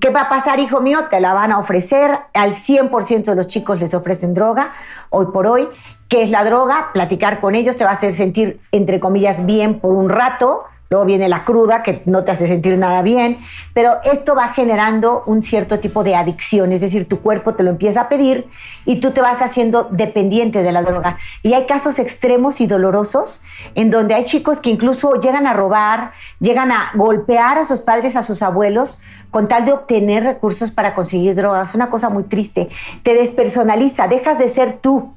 ¿Qué 0.00 0.10
va 0.10 0.22
a 0.22 0.28
pasar, 0.28 0.60
hijo 0.60 0.80
mío? 0.80 1.06
Te 1.10 1.20
la 1.20 1.34
van 1.34 1.50
a 1.50 1.58
ofrecer. 1.58 2.16
Al 2.32 2.54
100% 2.54 3.24
de 3.24 3.34
los 3.34 3.48
chicos 3.48 3.80
les 3.80 3.92
ofrecen 3.92 4.34
droga 4.34 4.72
hoy 5.10 5.26
por 5.32 5.48
hoy. 5.48 5.68
¿Qué 6.08 6.22
es 6.22 6.30
la 6.30 6.44
droga? 6.44 6.90
Platicar 6.92 7.40
con 7.40 7.56
ellos 7.56 7.76
te 7.76 7.84
va 7.84 7.90
a 7.90 7.94
hacer 7.94 8.14
sentir, 8.14 8.60
entre 8.70 9.00
comillas, 9.00 9.46
bien 9.46 9.80
por 9.80 9.92
un 9.92 10.08
rato 10.08 10.62
Luego 10.90 11.04
viene 11.04 11.28
la 11.28 11.44
cruda, 11.44 11.82
que 11.82 12.02
no 12.06 12.24
te 12.24 12.30
hace 12.30 12.46
sentir 12.46 12.78
nada 12.78 13.02
bien, 13.02 13.38
pero 13.74 13.98
esto 14.04 14.34
va 14.34 14.48
generando 14.48 15.22
un 15.26 15.42
cierto 15.42 15.80
tipo 15.80 16.02
de 16.02 16.16
adicción, 16.16 16.72
es 16.72 16.80
decir, 16.80 17.06
tu 17.06 17.20
cuerpo 17.20 17.54
te 17.54 17.62
lo 17.62 17.70
empieza 17.70 18.02
a 18.02 18.08
pedir 18.08 18.46
y 18.86 19.00
tú 19.00 19.10
te 19.10 19.20
vas 19.20 19.42
haciendo 19.42 19.84
dependiente 19.90 20.62
de 20.62 20.72
la 20.72 20.82
droga. 20.82 21.18
Y 21.42 21.52
hay 21.52 21.66
casos 21.66 21.98
extremos 21.98 22.62
y 22.62 22.66
dolorosos 22.66 23.42
en 23.74 23.90
donde 23.90 24.14
hay 24.14 24.24
chicos 24.24 24.60
que 24.60 24.70
incluso 24.70 25.12
llegan 25.20 25.46
a 25.46 25.52
robar, 25.52 26.12
llegan 26.40 26.72
a 26.72 26.90
golpear 26.94 27.58
a 27.58 27.66
sus 27.66 27.80
padres, 27.80 28.16
a 28.16 28.22
sus 28.22 28.42
abuelos, 28.42 29.00
con 29.30 29.46
tal 29.46 29.66
de 29.66 29.72
obtener 29.72 30.24
recursos 30.24 30.70
para 30.70 30.94
conseguir 30.94 31.34
drogas. 31.34 31.70
Es 31.70 31.74
una 31.74 31.90
cosa 31.90 32.08
muy 32.08 32.24
triste. 32.24 32.70
Te 33.02 33.12
despersonaliza, 33.12 34.08
dejas 34.08 34.38
de 34.38 34.48
ser 34.48 34.78
tú 34.80 35.14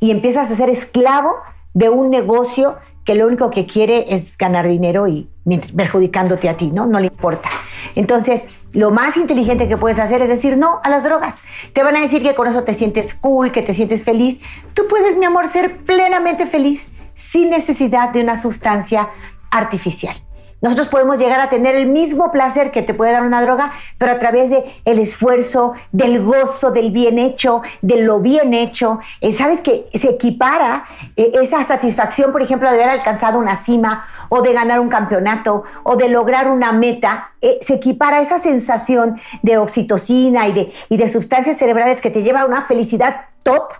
y 0.00 0.10
empiezas 0.10 0.50
a 0.50 0.56
ser 0.56 0.70
esclavo 0.70 1.36
de 1.74 1.88
un 1.88 2.10
negocio 2.10 2.76
que 3.08 3.14
lo 3.14 3.26
único 3.26 3.50
que 3.50 3.64
quiere 3.64 4.04
es 4.10 4.36
ganar 4.36 4.68
dinero 4.68 5.08
y 5.08 5.30
perjudicándote 5.74 6.46
a 6.46 6.58
ti, 6.58 6.70
¿no? 6.70 6.84
No 6.84 7.00
le 7.00 7.06
importa. 7.06 7.48
Entonces, 7.94 8.44
lo 8.74 8.90
más 8.90 9.16
inteligente 9.16 9.66
que 9.66 9.78
puedes 9.78 9.98
hacer 9.98 10.20
es 10.20 10.28
decir 10.28 10.58
no 10.58 10.78
a 10.84 10.90
las 10.90 11.04
drogas. 11.04 11.40
Te 11.72 11.82
van 11.82 11.96
a 11.96 12.02
decir 12.02 12.22
que 12.22 12.34
con 12.34 12.46
eso 12.46 12.64
te 12.64 12.74
sientes 12.74 13.14
cool, 13.14 13.50
que 13.50 13.62
te 13.62 13.72
sientes 13.72 14.04
feliz. 14.04 14.42
Tú 14.74 14.82
puedes, 14.90 15.16
mi 15.16 15.24
amor, 15.24 15.48
ser 15.48 15.78
plenamente 15.86 16.44
feliz 16.44 16.92
sin 17.14 17.48
necesidad 17.48 18.10
de 18.10 18.20
una 18.20 18.36
sustancia 18.36 19.08
artificial. 19.50 20.14
Nosotros 20.60 20.88
podemos 20.88 21.18
llegar 21.18 21.40
a 21.40 21.48
tener 21.48 21.76
el 21.76 21.86
mismo 21.86 22.32
placer 22.32 22.72
que 22.72 22.82
te 22.82 22.92
puede 22.92 23.12
dar 23.12 23.24
una 23.24 23.40
droga, 23.42 23.72
pero 23.96 24.12
a 24.12 24.18
través 24.18 24.50
de 24.50 24.64
el 24.84 24.98
esfuerzo, 24.98 25.74
del 25.92 26.22
gozo, 26.22 26.72
del 26.72 26.90
bien 26.90 27.18
hecho, 27.18 27.62
de 27.80 28.02
lo 28.02 28.18
bien 28.18 28.54
hecho. 28.54 28.98
Eh, 29.20 29.32
Sabes 29.32 29.60
que 29.60 29.86
se 29.94 30.10
equipara 30.10 30.84
eh, 31.16 31.32
esa 31.40 31.62
satisfacción, 31.62 32.32
por 32.32 32.42
ejemplo, 32.42 32.68
de 32.70 32.76
haber 32.76 32.88
alcanzado 32.88 33.38
una 33.38 33.54
cima 33.54 34.06
o 34.30 34.42
de 34.42 34.52
ganar 34.52 34.80
un 34.80 34.88
campeonato 34.88 35.62
o 35.84 35.96
de 35.96 36.08
lograr 36.08 36.50
una 36.50 36.72
meta. 36.72 37.32
Eh, 37.40 37.58
se 37.62 37.74
equipara 37.74 38.20
esa 38.20 38.38
sensación 38.38 39.18
de 39.42 39.58
oxitocina 39.58 40.48
y 40.48 40.52
de, 40.52 40.72
y 40.88 40.96
de 40.96 41.08
sustancias 41.08 41.56
cerebrales 41.56 42.00
que 42.00 42.10
te 42.10 42.22
lleva 42.22 42.40
a 42.40 42.46
una 42.46 42.62
felicidad 42.62 43.26
top. 43.44 43.74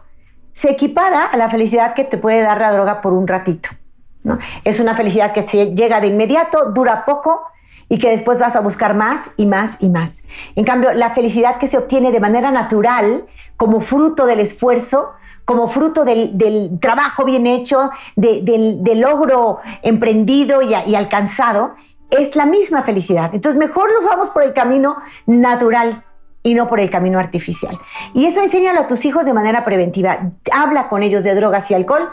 Se 0.52 0.70
equipara 0.70 1.26
a 1.26 1.36
la 1.36 1.50
felicidad 1.50 1.94
que 1.94 2.04
te 2.04 2.18
puede 2.18 2.40
dar 2.42 2.60
la 2.60 2.72
droga 2.72 3.00
por 3.00 3.12
un 3.12 3.26
ratito. 3.26 3.68
Es 4.64 4.80
una 4.80 4.94
felicidad 4.94 5.32
que 5.32 5.42
llega 5.42 6.00
de 6.00 6.08
inmediato, 6.08 6.66
dura 6.72 7.04
poco 7.04 7.42
y 7.88 7.98
que 7.98 8.10
después 8.10 8.38
vas 8.38 8.56
a 8.56 8.60
buscar 8.60 8.94
más 8.94 9.30
y 9.36 9.46
más 9.46 9.78
y 9.80 9.88
más. 9.88 10.22
En 10.56 10.64
cambio, 10.64 10.92
la 10.92 11.10
felicidad 11.10 11.58
que 11.58 11.66
se 11.66 11.78
obtiene 11.78 12.12
de 12.12 12.20
manera 12.20 12.50
natural, 12.50 13.24
como 13.56 13.80
fruto 13.80 14.26
del 14.26 14.40
esfuerzo, 14.40 15.12
como 15.44 15.68
fruto 15.68 16.04
del, 16.04 16.78
trabajo 16.80 17.24
bien 17.24 17.46
hecho, 17.46 17.90
del, 18.16 19.00
logro 19.00 19.60
emprendido 19.82 20.60
y, 20.60 20.74
y, 20.74 20.94
alcanzado, 20.94 21.74
es 22.10 22.36
la 22.36 22.44
misma 22.44 22.82
felicidad. 22.82 23.30
Entonces, 23.34 23.58
mejor 23.58 23.90
nos 23.92 24.04
vamos 24.04 24.30
por 24.30 24.42
el 24.42 24.52
camino 24.52 24.96
natural 25.26 26.04
y 26.42 26.54
no 26.54 26.68
por 26.68 26.80
el 26.80 26.90
camino 26.90 27.18
artificial. 27.18 27.78
Y 28.14 28.26
eso 28.26 28.42
enséñalo 28.42 28.82
a 28.82 28.86
tus 28.86 29.04
hijos 29.04 29.24
de 29.24 29.32
manera 29.32 29.64
preventiva. 29.64 30.32
Habla 30.52 30.88
con 30.88 31.02
ellos 31.02 31.24
de 31.24 31.34
drogas 31.34 31.70
y 31.70 31.74
alcohol 31.74 32.08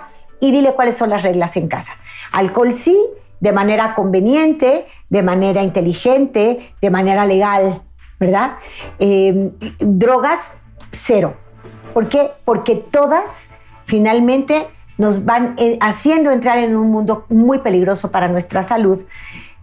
y 0.45 0.51
dile 0.51 0.73
cuáles 0.73 0.95
son 0.95 1.09
las 1.09 1.23
reglas 1.23 1.57
en 1.57 1.67
casa. 1.67 1.93
Alcohol 2.31 2.71
sí, 2.71 2.97
de 3.39 3.51
manera 3.51 3.95
conveniente, 3.95 4.85
de 5.09 5.23
manera 5.23 5.63
inteligente, 5.63 6.73
de 6.81 6.89
manera 6.89 7.25
legal, 7.25 7.81
¿verdad? 8.19 8.57
Em, 8.99 9.51
drogas, 9.79 10.61
cero. 10.91 11.35
¿Por 11.93 12.09
qué? 12.09 12.31
Porque 12.45 12.75
todas 12.75 13.49
finalmente 13.85 14.67
nos 14.97 15.25
van 15.25 15.55
eh, 15.57 15.77
haciendo 15.81 16.31
entrar 16.31 16.59
en 16.59 16.75
un 16.75 16.91
mundo 16.91 17.25
muy 17.29 17.59
peligroso 17.59 18.11
para 18.11 18.27
nuestra 18.27 18.63
salud 18.63 19.03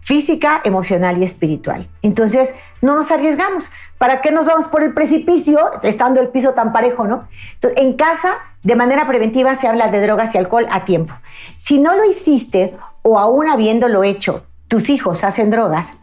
física, 0.02 0.60
emocional 0.64 1.16
y 1.18 1.24
espiritual. 1.24 1.88
Entonces, 2.02 2.54
no 2.82 2.96
nos 2.96 3.10
arriesgamos. 3.10 3.70
¿Para 3.98 4.20
qué 4.20 4.32
nos 4.32 4.46
vamos 4.46 4.68
por 4.68 4.82
el 4.82 4.92
precipicio 4.92 5.70
estando 5.82 6.20
el 6.20 6.28
piso 6.28 6.54
tan 6.54 6.72
parejo, 6.72 7.06
no? 7.06 7.28
En 7.76 7.94
casa, 7.94 8.34
de 8.64 8.74
manera 8.74 9.06
preventiva, 9.06 9.54
se 9.54 9.68
habla 9.68 9.88
de 9.88 10.02
drogas 10.02 10.34
y 10.34 10.38
alcohol 10.38 10.66
a 10.70 10.84
tiempo. 10.84 11.14
Si 11.56 11.78
no 11.78 11.94
lo 11.94 12.04
hiciste 12.04 12.76
o 13.02 13.18
aún 13.18 13.48
habiéndolo 13.48 14.02
hecho, 14.02 14.44
tus 14.66 14.90
hijos 14.90 15.22
hacen 15.22 15.50
drogas, 15.50 15.94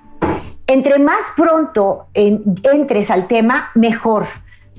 entre 0.66 1.00
más 1.00 1.26
pronto 1.36 2.08
entres 2.14 3.12
al 3.12 3.28
tema, 3.28 3.70
mejor 3.76 4.26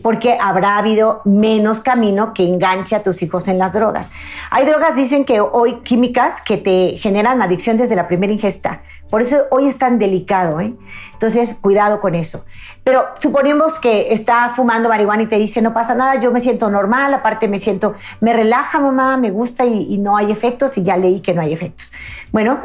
porque 0.03 0.39
habrá 0.41 0.79
habido 0.79 1.23
menos 1.25 1.81
camino 1.81 2.33
que 2.35 2.47
enganche 2.47 2.97
a 2.97 3.03
tus 3.03 3.23
hijos 3.23 3.49
en 3.49 3.59
las 3.59 3.73
drogas. 3.73 4.11
Hay 4.51 4.67
drogas, 4.67 4.95
dicen 4.95 5.25
que 5.25 5.41
hoy 5.41 5.81
químicas 5.81 6.41
que 6.43 6.57
te 6.57 6.97
generan 6.99 7.43
adicción 7.43 7.77
desde 7.77 7.97
la 7.97 8.09
primera 8.09 8.33
ingesta. 8.33 8.83
Por 9.11 9.23
eso 9.23 9.43
hoy 9.51 9.67
es 9.67 9.77
tan 9.77 9.99
delicado, 9.99 10.61
¿eh? 10.61 10.73
Entonces, 11.15 11.59
cuidado 11.61 12.01
con 12.01 12.15
eso. 12.15 12.45
Pero 12.85 13.05
suponemos 13.19 13.79
que 13.79 14.13
está 14.13 14.53
fumando 14.55 14.89
marihuana 14.89 15.25
y 15.25 15.27
te 15.27 15.37
dice, 15.37 15.61
no 15.61 15.75
pasa 15.75 15.95
nada, 15.95 16.21
yo 16.21 16.31
me 16.31 16.41
siento 16.41 16.71
normal, 16.71 17.13
aparte 17.13 17.49
me 17.49 17.59
siento, 17.59 17.95
me 18.21 18.33
relaja 18.33 18.79
mamá, 18.79 19.17
me 19.17 19.31
gusta 19.31 19.67
y, 19.67 19.99
no 19.99 20.17
hay 20.17 20.31
efectos 20.31 20.79
y 20.79 20.85
ya 20.85 20.97
leí 20.97 21.21
que 21.21 21.35
no 21.35 21.43
hay 21.43 21.53
efectos. 21.53 21.93
Bueno, 22.31 22.61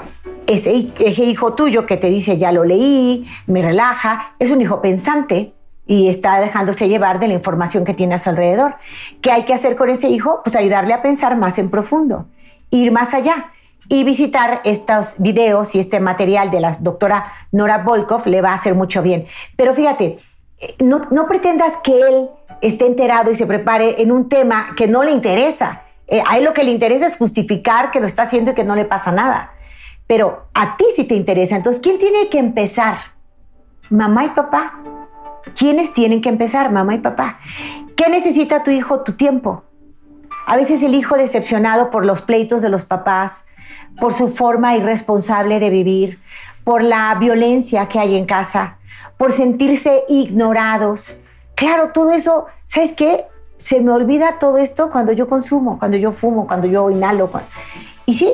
ese, 0.45 0.91
ese 0.99 1.23
hijo 1.23 1.53
tuyo 1.53 1.87
que 1.87 1.97
te 1.97 2.07
dice, 2.07 2.37
ya 2.37 2.51
lo 2.51 2.63
leí, 2.63 3.27
me 3.47 3.63
relaja, 3.63 4.35
es 4.37 4.51
un 4.51 4.61
hijo 4.61 4.81
pensante, 4.81 5.54
y 5.87 6.09
está 6.09 6.39
dejándose 6.39 6.87
llevar 6.87 7.19
de 7.19 7.27
la 7.27 7.33
información 7.35 7.85
que 7.85 7.93
tiene 7.93 8.15
a 8.15 8.19
su 8.19 8.29
alrededor. 8.29 8.75
¿Qué 9.21 9.31
hay 9.31 9.43
que 9.43 9.53
hacer 9.53 9.75
con 9.75 9.89
ese 9.89 10.09
hijo? 10.09 10.41
Pues 10.43 10.55
ayudarle 10.55 10.93
a 10.93 11.01
pensar 11.01 11.37
más 11.37 11.59
en 11.59 11.69
profundo, 11.69 12.25
ir 12.71 12.91
más 12.91 13.13
allá 13.13 13.51
y 13.87 14.03
visitar 14.03 14.61
estos 14.63 15.15
videos 15.19 15.75
y 15.75 15.79
este 15.79 15.99
material 15.99 16.49
de 16.49 16.59
la 16.59 16.75
doctora 16.79 17.31
Nora 17.51 17.79
Volkov 17.79 18.25
le 18.25 18.41
va 18.41 18.51
a 18.51 18.55
hacer 18.55 18.73
mucho 18.73 19.01
bien. 19.01 19.27
Pero 19.55 19.73
fíjate, 19.75 20.17
eh, 20.59 20.75
no, 20.83 21.27
pretendas 21.27 21.77
que 21.83 21.99
él 21.99 22.29
esté 22.61 22.87
enterado 22.87 23.31
y 23.31 23.35
se 23.35 23.45
prepare 23.45 24.01
en 24.01 24.11
un 24.11 24.27
tema 24.27 24.73
que 24.75 24.87
no 24.87 25.03
le 25.03 25.11
interesa. 25.11 25.83
Eh, 26.07 26.21
a 26.27 26.37
él 26.37 26.43
lo 26.43 26.53
que 26.53 26.63
le 26.63 26.71
interesa 26.71 27.05
es 27.05 27.17
justificar 27.17 27.91
que 27.91 27.99
lo 27.99 28.07
está 28.07 28.23
haciendo 28.23 28.51
y 28.51 28.55
que 28.55 28.63
no 28.63 28.75
le 28.75 28.85
pasa 28.85 29.11
nada. 29.11 29.51
Pero 30.07 30.47
a 30.53 30.77
ti 30.77 30.85
sí 30.95 31.03
te 31.03 31.15
interesa. 31.15 31.55
Entonces, 31.55 31.81
¿quién 31.81 31.97
tiene 31.97 32.29
que 32.29 32.37
empezar? 32.37 32.97
¿Mamá 33.89 34.25
y 34.25 34.29
papá? 34.29 34.79
¿Quiénes 35.53 35.93
tienen 35.93 36.21
que 36.21 36.29
empezar, 36.29 36.71
mamá 36.71 36.95
y 36.95 36.99
papá? 36.99 37.39
¿Qué 37.95 38.09
necesita 38.09 38.63
tu 38.63 38.71
hijo? 38.71 39.01
Tu 39.01 39.13
tiempo. 39.13 39.63
A 40.47 40.57
veces 40.57 40.83
el 40.83 40.95
hijo 40.95 41.15
decepcionado 41.15 41.89
por 41.89 42.05
los 42.05 42.21
pleitos 42.21 42.61
de 42.61 42.69
los 42.69 42.85
papás, 42.85 43.45
por 43.99 44.13
su 44.13 44.27
forma 44.27 44.75
irresponsable 44.75 45.59
de 45.59 45.69
vivir, 45.69 46.19
por 46.63 46.83
la 46.83 47.13
violencia 47.15 47.87
que 47.87 47.99
hay 47.99 48.15
en 48.15 48.25
casa, 48.25 48.77
por 49.17 49.31
sentirse 49.31 50.03
ignorados. 50.09 51.17
Claro, 51.55 51.91
todo 51.93 52.11
eso, 52.11 52.45
¿sabes 52.67 52.93
qué? 52.93 53.25
Se 53.57 53.79
me 53.79 53.91
olvida 53.91 54.37
todo 54.39 54.57
esto 54.57 54.89
cuando 54.89 55.13
yo 55.13 55.27
consumo, 55.27 55.79
cuando 55.79 55.97
yo 55.97 56.11
fumo, 56.11 56.45
cuando 56.47 56.67
yo 56.67 56.89
inhalo. 56.89 57.29
Y 58.05 58.13
sí, 58.13 58.31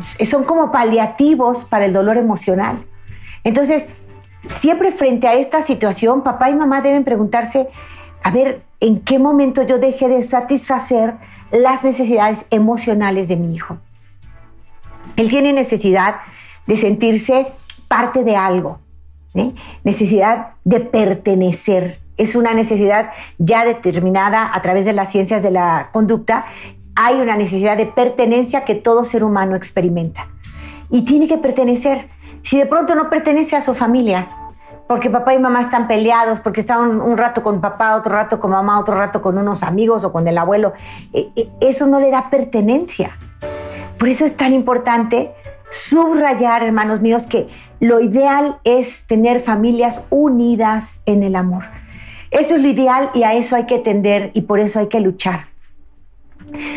son 0.00 0.44
como 0.44 0.70
paliativos 0.70 1.64
para 1.64 1.84
el 1.84 1.92
dolor 1.92 2.16
emocional. 2.16 2.84
Entonces, 3.44 3.88
siempre 4.42 4.92
frente 4.92 5.28
a 5.28 5.34
esta 5.34 5.62
situación, 5.62 6.22
papá 6.22 6.50
y 6.50 6.54
mamá 6.54 6.82
deben 6.82 7.04
preguntarse, 7.04 7.68
a 8.22 8.30
ver, 8.30 8.62
¿en 8.80 9.00
qué 9.00 9.18
momento 9.18 9.62
yo 9.62 9.78
dejé 9.78 10.08
de 10.08 10.22
satisfacer 10.22 11.14
las 11.50 11.84
necesidades 11.84 12.46
emocionales 12.50 13.28
de 13.28 13.36
mi 13.36 13.54
hijo? 13.54 13.78
Él 15.16 15.28
tiene 15.28 15.52
necesidad 15.52 16.16
de 16.66 16.76
sentirse 16.76 17.48
parte 17.88 18.24
de 18.24 18.36
algo, 18.36 18.78
necesidad 19.84 20.52
de 20.64 20.80
pertenecer. 20.80 21.98
Es 22.16 22.36
una 22.36 22.54
necesidad 22.54 23.10
ya 23.38 23.64
determinada 23.64 24.50
a 24.54 24.62
través 24.62 24.84
de 24.84 24.92
las 24.92 25.10
ciencias 25.10 25.42
de 25.42 25.50
la 25.50 25.90
conducta. 25.92 26.46
Hay 26.94 27.16
una 27.16 27.36
necesidad 27.36 27.76
de 27.76 27.86
pertenencia 27.86 28.64
que 28.64 28.74
todo 28.74 29.04
ser 29.04 29.24
humano 29.24 29.56
experimenta. 29.56 30.28
Y 30.90 31.02
tiene 31.02 31.26
que 31.26 31.38
pertenecer. 31.38 32.08
Si 32.42 32.58
de 32.58 32.66
pronto 32.66 32.94
no 32.94 33.08
pertenece 33.08 33.56
a 33.56 33.62
su 33.62 33.74
familia, 33.74 34.28
porque 34.86 35.08
papá 35.08 35.34
y 35.34 35.38
mamá 35.38 35.62
están 35.62 35.88
peleados, 35.88 36.40
porque 36.40 36.60
están 36.60 37.00
un, 37.00 37.16
rato 37.16 37.42
con 37.42 37.60
papá, 37.60 37.96
otro 37.96 38.12
rato 38.12 38.38
con 38.38 38.50
mamá, 38.50 38.78
otro 38.78 38.94
rato 38.94 39.22
con 39.22 39.38
unos 39.38 39.62
amigos 39.62 40.04
o 40.04 40.12
con 40.12 40.28
el 40.28 40.36
abuelo, 40.36 40.74
eh, 41.12 41.30
eh, 41.34 41.48
eso 41.60 41.86
no 41.86 41.98
le 41.98 42.10
da 42.10 42.28
pertenencia. 42.28 43.16
Por 43.98 44.08
eso 44.08 44.24
es 44.24 44.36
tan 44.36 44.52
importante 44.52 45.32
subrayar, 45.70 46.62
hermanos 46.62 47.00
míos, 47.00 47.22
que 47.22 47.48
lo 47.80 48.00
ideal 48.00 48.58
es 48.64 49.06
tener 49.06 49.40
familias 49.40 50.06
unidas 50.10 51.00
en 51.06 51.22
el 51.22 51.36
amor. 51.36 51.64
Eso 52.30 52.56
es 52.56 52.62
lo 52.62 52.68
ideal 52.68 53.10
y 53.14 53.22
a 53.22 53.34
eso 53.34 53.56
hay 53.56 53.64
que 53.64 53.78
tender 53.78 54.30
y 54.34 54.42
por 54.42 54.60
eso 54.60 54.78
hay 54.78 54.88
que 54.88 55.00
luchar. 55.00 55.46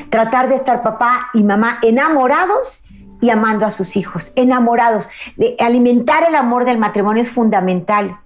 Tratar 0.09 0.47
de 0.47 0.55
estar 0.55 0.83
papá 0.83 1.27
y 1.33 1.43
mamá 1.43 1.79
enamorados 1.81 2.84
y 3.25 3.31
amando 3.31 3.65
a 3.65 3.71
sus 3.71 3.95
hijos, 3.97 4.31
enamorados. 4.35 5.09
alimentar 5.59 6.23
el 6.27 6.35
amor 6.35 6.63
del 6.63 6.77
matrimonio 6.77 7.23
es 7.23 7.29
fundamental. 7.29 8.19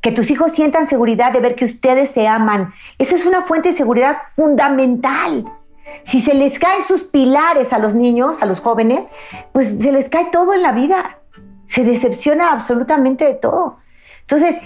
Que 0.00 0.12
tus 0.12 0.30
hijos 0.30 0.52
sientan 0.52 0.86
seguridad 0.86 1.32
de 1.32 1.40
ver 1.40 1.56
que 1.56 1.64
ustedes 1.64 2.10
se 2.10 2.28
aman. 2.28 2.72
Esa 2.98 3.16
es 3.16 3.26
una 3.26 3.42
fuente 3.42 3.70
de 3.70 3.74
seguridad 3.74 4.18
fundamental. 4.36 5.44
Si 6.04 6.20
se 6.20 6.34
les 6.34 6.58
caen 6.58 6.82
sus 6.82 7.02
pilares 7.04 7.72
a 7.72 7.78
los 7.78 7.94
niños, 7.94 8.42
a 8.42 8.46
los 8.46 8.60
jóvenes, 8.60 9.12
pues 9.52 9.78
se 9.78 9.90
les 9.90 10.08
cae 10.08 10.26
todo 10.26 10.54
en 10.54 10.62
la 10.62 10.72
vida. 10.72 11.18
Se 11.66 11.82
decepciona 11.82 12.52
absolutamente 12.52 13.24
de 13.24 13.34
todo. 13.34 13.76
Entonces, 14.24 14.56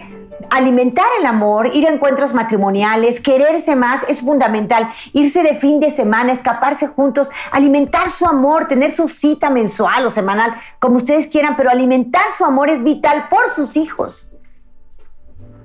alimentar 0.51 1.07
el 1.19 1.27
amor, 1.27 1.69
ir 1.75 1.89
a 1.89 1.91
encuentros 1.91 2.33
matrimoniales, 2.33 3.21
quererse 3.21 3.75
más 3.75 4.05
es 4.09 4.21
fundamental. 4.21 4.89
Irse 5.13 5.43
de 5.43 5.55
fin 5.55 5.81
de 5.81 5.91
semana, 5.91 6.33
escaparse 6.33 6.87
juntos, 6.87 7.31
alimentar 7.51 8.11
su 8.11 8.27
amor, 8.27 8.69
tener 8.69 8.91
su 8.91 9.09
cita 9.09 9.51
mensual 9.51 10.07
o 10.07 10.11
semanal, 10.11 10.55
como 10.79 10.97
ustedes 10.97 11.27
quieran, 11.27 11.57
pero 11.57 11.71
alimentar 11.71 12.23
su 12.37 12.45
amor 12.45 12.71
es 12.71 12.85
vital 12.85 13.29
por 13.29 13.51
sus 13.51 13.77
hijos. 13.77 14.33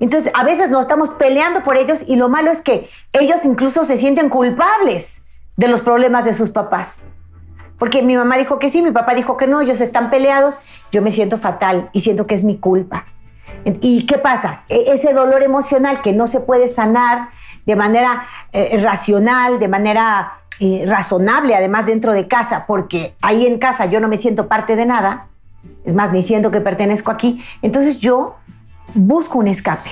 Entonces, 0.00 0.32
a 0.34 0.42
veces 0.42 0.70
nos 0.70 0.82
estamos 0.82 1.10
peleando 1.10 1.62
por 1.62 1.76
ellos 1.76 2.04
y 2.08 2.16
lo 2.16 2.28
malo 2.28 2.50
es 2.50 2.60
que 2.62 2.90
ellos 3.12 3.44
incluso 3.44 3.84
se 3.84 3.96
sienten 3.96 4.28
culpables 4.28 5.22
de 5.56 5.68
los 5.68 5.82
problemas 5.82 6.24
de 6.24 6.34
sus 6.34 6.50
papás. 6.50 7.02
Porque 7.78 8.02
mi 8.02 8.16
mamá 8.16 8.36
dijo 8.36 8.58
que 8.58 8.68
sí, 8.68 8.82
mi 8.82 8.90
papá 8.90 9.14
dijo 9.14 9.36
que 9.36 9.46
no, 9.46 9.60
ellos 9.60 9.80
están 9.80 10.10
peleados, 10.10 10.56
yo 10.90 11.00
me 11.00 11.12
siento 11.12 11.38
fatal 11.38 11.90
y 11.92 12.00
siento 12.00 12.26
que 12.26 12.34
es 12.34 12.42
mi 12.42 12.58
culpa. 12.58 13.06
¿Y 13.64 14.06
qué 14.06 14.18
pasa? 14.18 14.64
E, 14.68 14.92
ese 14.92 15.12
dolor 15.12 15.42
emocional 15.42 16.02
que 16.02 16.12
no 16.12 16.26
se 16.26 16.40
puede 16.40 16.68
sanar 16.68 17.30
de 17.66 17.76
manera 17.76 18.26
eh, 18.52 18.78
racional, 18.82 19.58
de 19.58 19.68
manera 19.68 20.40
eh, 20.60 20.84
razonable, 20.86 21.54
además 21.54 21.86
dentro 21.86 22.12
de 22.12 22.28
casa, 22.28 22.64
porque 22.66 23.14
ahí 23.22 23.46
en 23.46 23.58
casa 23.58 23.86
yo 23.86 24.00
no 24.00 24.08
me 24.08 24.16
siento 24.16 24.48
parte 24.48 24.76
de 24.76 24.86
nada, 24.86 25.28
es 25.84 25.94
más, 25.94 26.12
ni 26.12 26.22
siento 26.22 26.50
que 26.50 26.60
pertenezco 26.60 27.10
aquí, 27.10 27.42
entonces 27.62 28.00
yo 28.00 28.36
busco 28.94 29.38
un 29.38 29.48
escape. 29.48 29.90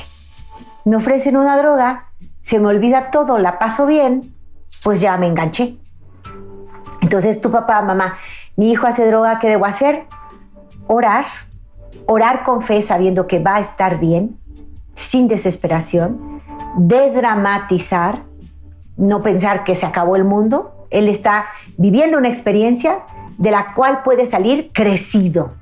Me 0.85 0.97
ofrecen 0.97 1.37
una 1.37 1.57
droga, 1.57 2.07
se 2.43 2.59
me 2.59 2.67
olvida 2.69 3.11
todo, 3.11 3.39
la 3.39 3.59
paso 3.59 3.87
bien, 3.87 4.35
pues 4.85 5.01
ya 5.01 5.17
me 5.17 5.27
enganché. 5.27 5.77
Entonces 7.01 7.41
tu 7.41 7.51
papá, 7.51 7.83
mamá, 7.83 8.17
mi 8.57 8.71
hijo 8.71 8.87
hace 8.87 9.07
droga, 9.07 9.39
¿qué 9.39 9.49
debo 9.49 9.67
hacer? 9.67 10.07
Orar, 10.87 11.25
orar 12.07 12.43
con 12.43 12.63
fe 12.63 12.83
sabiendo 12.83 13.27
que 13.27 13.39
va 13.39 13.57
a 13.57 13.61
estar 13.61 13.99
bien, 13.99 14.39
sin 14.95 15.29
desesperación, 15.29 16.43
desdramatizar, 16.77 18.25
no 18.97 19.23
pensar 19.23 19.65
que 19.65 19.75
se 19.75 19.87
acabó 19.87 20.17
el 20.17 20.25
mundo. 20.25 20.87
Él 20.91 21.09
está 21.09 21.47
viviendo 21.79 22.19
una 22.19 22.29
experiencia 22.29 23.01
de 23.39 23.51
la 23.51 23.75
cual 23.75 24.03
puede 24.03 24.27
salir 24.27 24.71
crecido. 24.73 25.55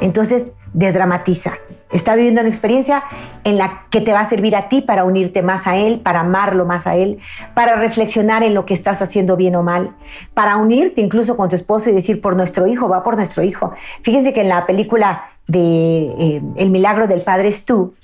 Entonces, 0.00 0.52
desdramatiza. 0.72 1.54
Está 1.90 2.16
viviendo 2.16 2.40
una 2.40 2.50
experiencia 2.50 3.04
en 3.44 3.58
la 3.58 3.86
que 3.90 4.00
te 4.00 4.12
va 4.12 4.20
a 4.20 4.24
servir 4.24 4.56
a 4.56 4.68
ti 4.68 4.82
para 4.82 5.04
unirte 5.04 5.40
más 5.40 5.66
a 5.66 5.76
Él, 5.76 6.00
para 6.00 6.20
amarlo 6.20 6.66
más 6.66 6.86
a 6.86 6.96
Él, 6.96 7.18
para 7.54 7.76
reflexionar 7.76 8.42
en 8.42 8.54
lo 8.54 8.66
que 8.66 8.74
estás 8.74 9.00
haciendo 9.02 9.36
bien 9.36 9.54
o 9.56 9.62
mal, 9.62 9.96
para 10.34 10.56
unirte 10.56 11.00
incluso 11.00 11.36
con 11.36 11.48
tu 11.48 11.56
esposo 11.56 11.88
y 11.88 11.92
decir 11.92 12.20
por 12.20 12.36
nuestro 12.36 12.66
hijo, 12.66 12.88
va 12.88 13.02
por 13.02 13.16
nuestro 13.16 13.42
hijo. 13.42 13.72
Fíjense 14.02 14.34
que 14.34 14.42
en 14.42 14.48
la 14.48 14.66
película 14.66 15.30
de 15.46 16.14
eh, 16.18 16.42
El 16.56 16.70
milagro 16.70 17.06
del 17.06 17.20
Padre 17.20 17.52
Stu, 17.52 17.94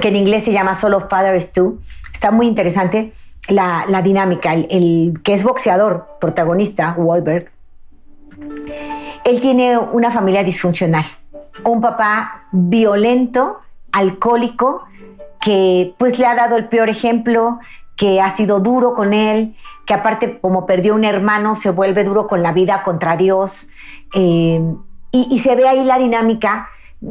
que 0.00 0.08
en 0.08 0.16
inglés 0.16 0.44
se 0.44 0.52
llama 0.52 0.74
solo 0.74 1.00
Father 1.00 1.40
Stu, 1.40 1.80
está 2.12 2.30
muy 2.30 2.46
interesante 2.46 3.12
la, 3.48 4.02
dinámica. 4.02 4.54
El, 4.54 5.20
que 5.22 5.34
es 5.34 5.42
boxeador, 5.42 6.16
protagonista, 6.20 6.94
Wahlberg, 6.96 7.50
él 9.24 9.40
tiene 9.40 9.78
una 9.78 10.10
familia 10.10 10.44
disfuncional, 10.44 11.04
un 11.64 11.80
papá 11.80 12.46
violento, 12.52 13.58
alcohólico, 13.92 14.86
que 15.40 15.94
pues 15.98 16.18
le 16.18 16.26
ha 16.26 16.34
dado 16.34 16.56
el 16.56 16.68
peor 16.68 16.88
ejemplo, 16.88 17.58
que 17.96 18.20
ha 18.20 18.30
sido 18.30 18.60
duro 18.60 18.94
con 18.94 19.14
él, 19.14 19.56
que 19.86 19.94
aparte 19.94 20.38
como 20.38 20.66
perdió 20.66 20.94
un 20.94 21.04
hermano 21.04 21.54
se 21.54 21.70
vuelve 21.70 22.04
duro 22.04 22.28
con 22.28 22.42
la 22.42 22.52
vida 22.52 22.82
contra 22.82 23.16
Dios. 23.16 23.70
Eh, 24.16 24.60
y, 25.12 25.28
y, 25.30 25.38
se 25.38 25.54
ve 25.54 25.68
ahí 25.68 25.84
la 25.84 25.98
dinámica, 25.98 26.68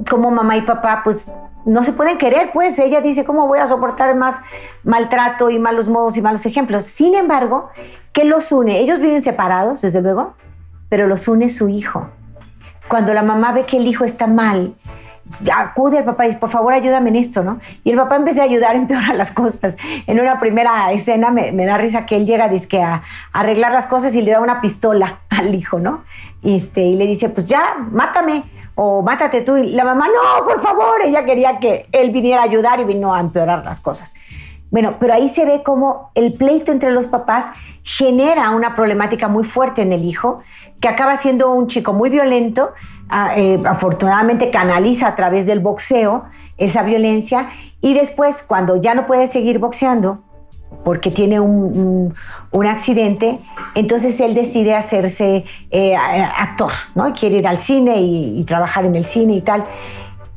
como 0.10 0.32
mamá 0.32 0.58
y 0.58 0.62
papá 0.62 1.02
pues 1.04 1.32
no 1.66 1.82
se 1.84 1.94
pueden 1.94 2.18
querer, 2.18 2.52
pues 2.52 2.78
ella 2.80 3.02
dice, 3.02 3.26
¿cómo 3.26 3.48
voy 3.48 3.60
a 3.60 3.68
soportar 3.68 4.16
más 4.16 4.36
maltrato 4.84 5.50
y 5.50 5.60
malos 5.60 5.88
modos 5.88 6.16
y 6.18 6.22
malos 6.22 6.46
ejemplos? 6.46 6.84
Sin 6.84 7.16
embargo, 7.16 7.70
¿qué 8.12 8.24
los 8.24 8.52
une? 8.52 8.80
Ellos 8.80 9.00
viven 9.00 9.22
separados, 9.22 9.82
desde 9.82 10.02
luego, 10.02 10.36
pero 10.90 11.08
los 11.08 11.28
une 11.28 11.50
su 11.50 11.70
hijo. 11.70 12.08
Cuando 12.88 13.14
la 13.14 13.24
mamá 13.24 13.52
ve 13.52 13.66
que 13.66 13.78
el 13.78 13.88
hijo 13.88 14.04
está 14.04 14.28
mal, 14.28 14.76
acude 15.54 15.98
al 15.98 16.04
papá 16.04 16.26
y 16.26 16.28
dice, 16.30 16.40
por 16.40 16.50
favor, 16.50 16.74
ayúdame 16.74 17.10
en 17.10 17.16
esto, 17.18 17.44
¿no? 17.44 17.60
Y 17.84 17.92
el 17.92 17.98
papá 17.98 18.16
en 18.16 18.26
vez 18.26 18.36
de 18.36 18.42
ayudar 18.42 18.76
empeora 18.76 19.14
las 19.14 19.32
cosas. 19.32 19.76
En 20.08 20.20
una 20.20 20.40
primera 20.40 20.92
escena 20.92 21.32
me, 21.32 21.66
da 21.66 21.78
risa 21.78 22.06
que 22.06 22.16
él 22.16 22.26
llega 22.26 22.48
dizque, 22.48 22.82
a, 22.82 22.96
a, 22.96 23.04
arreglar 23.40 23.72
las 23.72 23.88
cosas 23.88 24.16
y 24.16 24.22
le 24.22 24.32
da 24.32 24.40
una 24.40 24.62
pistola 24.62 25.20
al 25.30 25.54
hijo, 25.54 25.80
¿no? 25.80 26.04
Este, 26.44 26.82
y 26.82 26.96
le 26.96 27.08
dice, 27.08 27.30
pues 27.30 27.48
ya, 27.48 27.76
mátame 27.92 28.44
o 28.76 29.02
mátate 29.02 29.42
tú. 29.42 29.58
Y 29.58 29.72
la 29.72 29.84
mamá, 29.84 30.08
no, 30.08 30.46
por 30.46 30.62
favor, 30.62 31.02
ella 31.04 31.26
quería 31.26 31.60
que 31.60 31.88
él 31.92 32.12
viniera 32.12 32.42
a 32.42 32.46
ayudar 32.46 32.80
y 32.80 32.84
vino 32.84 33.14
a 33.14 33.20
empeorar 33.20 33.64
las 33.64 33.80
cosas. 33.80 34.14
Bueno, 34.76 34.98
pero 35.00 35.14
ahí 35.14 35.30
se 35.30 35.46
ve 35.46 35.64
cómo 35.64 36.12
el 36.16 36.34
pleito 36.34 36.74
entre 36.74 36.92
los 36.92 37.08
papás 37.08 37.46
genera 37.82 38.50
una 38.50 38.76
problemática 38.76 39.30
muy 39.30 39.46
fuerte 39.46 39.82
en 39.82 39.94
el 39.94 40.04
hijo, 40.04 40.40
que 40.82 40.90
acaba 40.90 41.16
siendo 41.16 41.50
un 41.54 41.68
chico 41.68 41.94
muy 41.94 42.10
violento, 42.10 42.72
ah, 43.08 43.32
eh, 43.38 43.58
afortunadamente 43.66 44.52
canaliza 44.52 45.08
a 45.08 45.16
través 45.16 45.46
del 45.46 45.62
boxeo 45.62 46.26
esa 46.58 46.84
violencia 46.84 47.48
y 47.80 47.94
después 47.94 48.44
cuando 48.44 48.76
ya 48.76 48.96
no 48.96 49.06
puede 49.06 49.28
seguir 49.28 49.60
boxeando, 49.60 50.20
porque 50.84 51.10
tiene 51.10 51.40
un, 51.40 52.14
accidente, 52.68 53.40
entonces 53.76 54.20
él 54.20 54.34
decide 54.34 54.76
hacerse 54.76 55.46
eh, 55.72 55.96
actor, 55.96 56.72
¿no? 56.96 57.14
Quiere 57.14 57.38
ir 57.38 57.48
al 57.48 57.60
cine 57.60 58.02
y, 58.02 58.44
trabajar 58.44 58.84
en 58.84 58.98
el 58.98 59.06
cine 59.06 59.36
y 59.36 59.42
tal. 59.42 59.64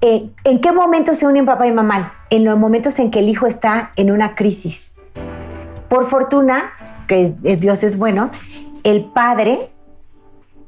Eh, 0.00 0.30
¿En 0.44 0.60
qué 0.60 0.70
momento 0.70 1.14
se 1.14 1.26
unen 1.26 1.44
papá 1.44 1.66
y 1.66 1.72
mamá? 1.72 2.14
En 2.30 2.44
los 2.44 2.58
momentos 2.58 2.98
en 2.98 3.10
que 3.10 3.18
el 3.18 3.28
hijo 3.28 3.46
está 3.46 3.92
en 3.96 4.10
una 4.10 4.34
crisis. 4.34 4.94
Por 5.88 6.08
fortuna, 6.08 6.72
que 7.08 7.34
Dios 7.40 7.82
es 7.82 7.98
bueno, 7.98 8.30
el 8.84 9.06
padre 9.06 9.70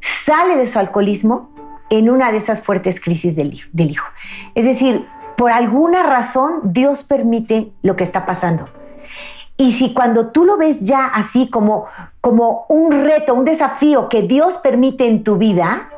sale 0.01 0.57
de 0.57 0.67
su 0.67 0.79
alcoholismo 0.79 1.51
en 1.91 2.09
una 2.09 2.33
de 2.33 2.39
esas 2.39 2.63
fuertes 2.63 3.01
crisis 3.01 3.37
del, 3.37 3.53
hijo. 3.91 4.07
Es 4.55 4.65
decir, 4.65 5.07
por 5.37 5.53
alguna 5.53 6.03
razón 6.03 6.61
Dios 6.65 7.05
permite 7.05 7.73
lo 7.83 7.97
que 7.97 8.05
está 8.05 8.27
pasando. 8.27 8.69
Y 9.57 9.73
si 9.73 9.93
cuando 9.93 10.29
tú 10.29 10.45
lo 10.45 10.57
ves 10.57 10.81
ya 10.81 11.07
así 11.07 11.51
como, 11.51 11.87
como 12.21 12.65
un 12.69 13.05
reto, 13.05 13.35
un 13.35 13.45
desafío 13.45 14.09
que 14.09 14.23
Dios 14.23 14.59
permite 14.59 15.07
en 15.07 15.23
tu 15.23 15.37
vida, 15.37 15.91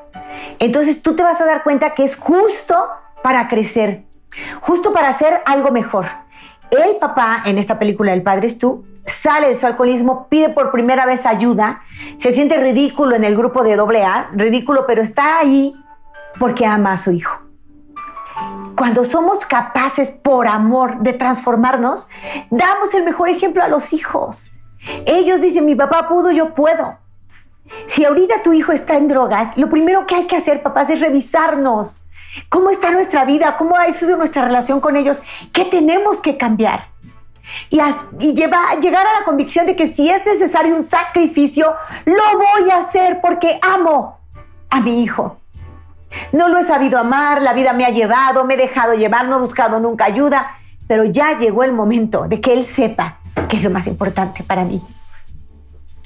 Entonces 0.58 1.02
tú 1.02 1.14
te 1.14 1.22
vas 1.22 1.40
a 1.40 1.44
dar 1.44 1.62
cuenta 1.62 1.94
que 1.94 2.04
es 2.04 2.16
justo 2.16 2.76
para 3.22 3.48
crecer, 3.48 4.04
justo 4.60 4.92
para 4.92 5.08
hacer 5.08 5.42
algo 5.46 5.70
mejor. 5.70 6.06
El 6.70 6.96
papá 6.96 7.42
en 7.44 7.58
esta 7.58 7.78
película 7.78 8.12
El 8.12 8.22
Padre 8.22 8.46
es 8.46 8.58
tú 8.58 8.84
sale 9.04 9.48
de 9.48 9.54
su 9.54 9.66
alcoholismo, 9.66 10.28
pide 10.28 10.50
por 10.50 10.70
primera 10.70 11.06
vez 11.06 11.26
ayuda, 11.26 11.82
se 12.18 12.32
siente 12.32 12.58
ridículo 12.58 13.16
en 13.16 13.24
el 13.24 13.36
grupo 13.36 13.64
de 13.64 13.74
AA, 13.74 14.30
ridículo, 14.32 14.86
pero 14.86 15.02
está 15.02 15.38
ahí 15.38 15.74
porque 16.38 16.66
ama 16.66 16.92
a 16.92 16.96
su 16.96 17.12
hijo. 17.12 17.38
Cuando 18.76 19.04
somos 19.04 19.44
capaces 19.44 20.10
por 20.10 20.46
amor 20.46 20.98
de 21.00 21.12
transformarnos, 21.12 22.08
damos 22.50 22.94
el 22.94 23.04
mejor 23.04 23.28
ejemplo 23.28 23.62
a 23.62 23.68
los 23.68 23.92
hijos. 23.92 24.52
Ellos 25.04 25.40
dicen, 25.40 25.66
mi 25.66 25.74
papá 25.74 26.08
pudo, 26.08 26.30
yo 26.30 26.54
puedo. 26.54 26.96
Si 27.86 28.04
ahorita 28.04 28.42
tu 28.42 28.52
hijo 28.52 28.72
está 28.72 28.96
en 28.96 29.08
drogas, 29.08 29.56
lo 29.56 29.68
primero 29.68 30.06
que 30.06 30.14
hay 30.14 30.26
que 30.26 30.36
hacer, 30.36 30.62
papás, 30.62 30.90
es 30.90 31.00
revisarnos. 31.00 32.04
¿Cómo 32.48 32.70
está 32.70 32.90
nuestra 32.90 33.24
vida? 33.24 33.56
¿Cómo 33.56 33.76
ha 33.76 33.90
sido 33.92 34.16
nuestra 34.16 34.44
relación 34.44 34.80
con 34.80 34.96
ellos? 34.96 35.22
¿Qué 35.52 35.64
tenemos 35.64 36.18
que 36.20 36.36
cambiar? 36.36 36.88
Y, 37.70 37.78
llegar 38.34 39.06
a 39.06 39.18
la 39.20 39.24
convicción 39.24 39.66
de 39.66 39.76
que 39.76 39.86
si 39.86 40.08
es 40.08 40.24
necesario 40.24 40.74
un 40.74 40.82
sacrificio, 40.82 41.74
lo 42.04 42.22
voy 42.38 42.70
a 42.70 42.78
hacer 42.78 43.20
porque 43.20 43.58
amo 43.62 44.18
a 44.70 44.80
mi 44.80 45.02
hijo. 45.02 45.38
No 46.32 46.48
lo 46.48 46.58
he 46.58 46.62
sabido 46.62 46.98
amar, 46.98 47.42
la 47.42 47.52
vida 47.52 47.72
me 47.72 47.84
ha 47.84 47.90
llevado, 47.90 48.44
me 48.44 48.54
he 48.54 48.56
dejado 48.56 48.94
llevar, 48.94 49.26
no 49.28 49.36
he 49.36 49.40
buscado 49.40 49.80
nunca 49.80 50.04
ayuda, 50.04 50.58
pero 50.86 51.04
ya 51.04 51.38
llegó 51.38 51.64
el 51.64 51.72
momento 51.72 52.26
de 52.28 52.40
que 52.40 52.52
él 52.52 52.64
sepa 52.64 53.18
que 53.48 53.56
es 53.56 53.64
lo 53.64 53.70
más 53.70 53.86
importante 53.86 54.42
para 54.42 54.64
mí. 54.64 54.82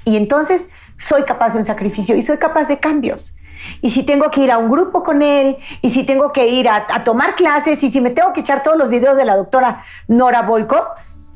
Y 0.05 0.17
entonces 0.17 0.71
soy 0.99 1.25
capaz 1.25 1.53
de 1.53 1.59
un 1.59 1.65
sacrificio 1.65 2.17
y 2.17 2.23
soy 2.23 2.39
capaz 2.39 2.69
de 2.69 2.79
cambios. 2.79 3.37
Y 3.81 3.91
si 3.91 4.05
tengo 4.05 4.31
que 4.31 4.43
ir 4.43 4.53
a 4.53 4.59
un 4.59 4.71
grupo 4.71 5.03
con 5.03 5.23
él, 5.23 5.57
y 5.83 5.91
si 5.91 6.05
tengo 6.05 6.33
que 6.33 6.47
ir 6.47 6.69
a, 6.69 7.05
tomar 7.05 7.35
clases, 7.35 7.83
y 7.83 7.91
si 7.91 8.01
me 8.01 8.11
tengo 8.11 8.33
que 8.33 8.41
echar 8.41 8.63
todos 8.63 8.77
los 8.77 8.89
videos 8.89 9.17
de 9.17 9.25
la 9.25 9.37
doctora 9.37 9.83
Nora 10.09 10.43
Volkov, 10.43 10.85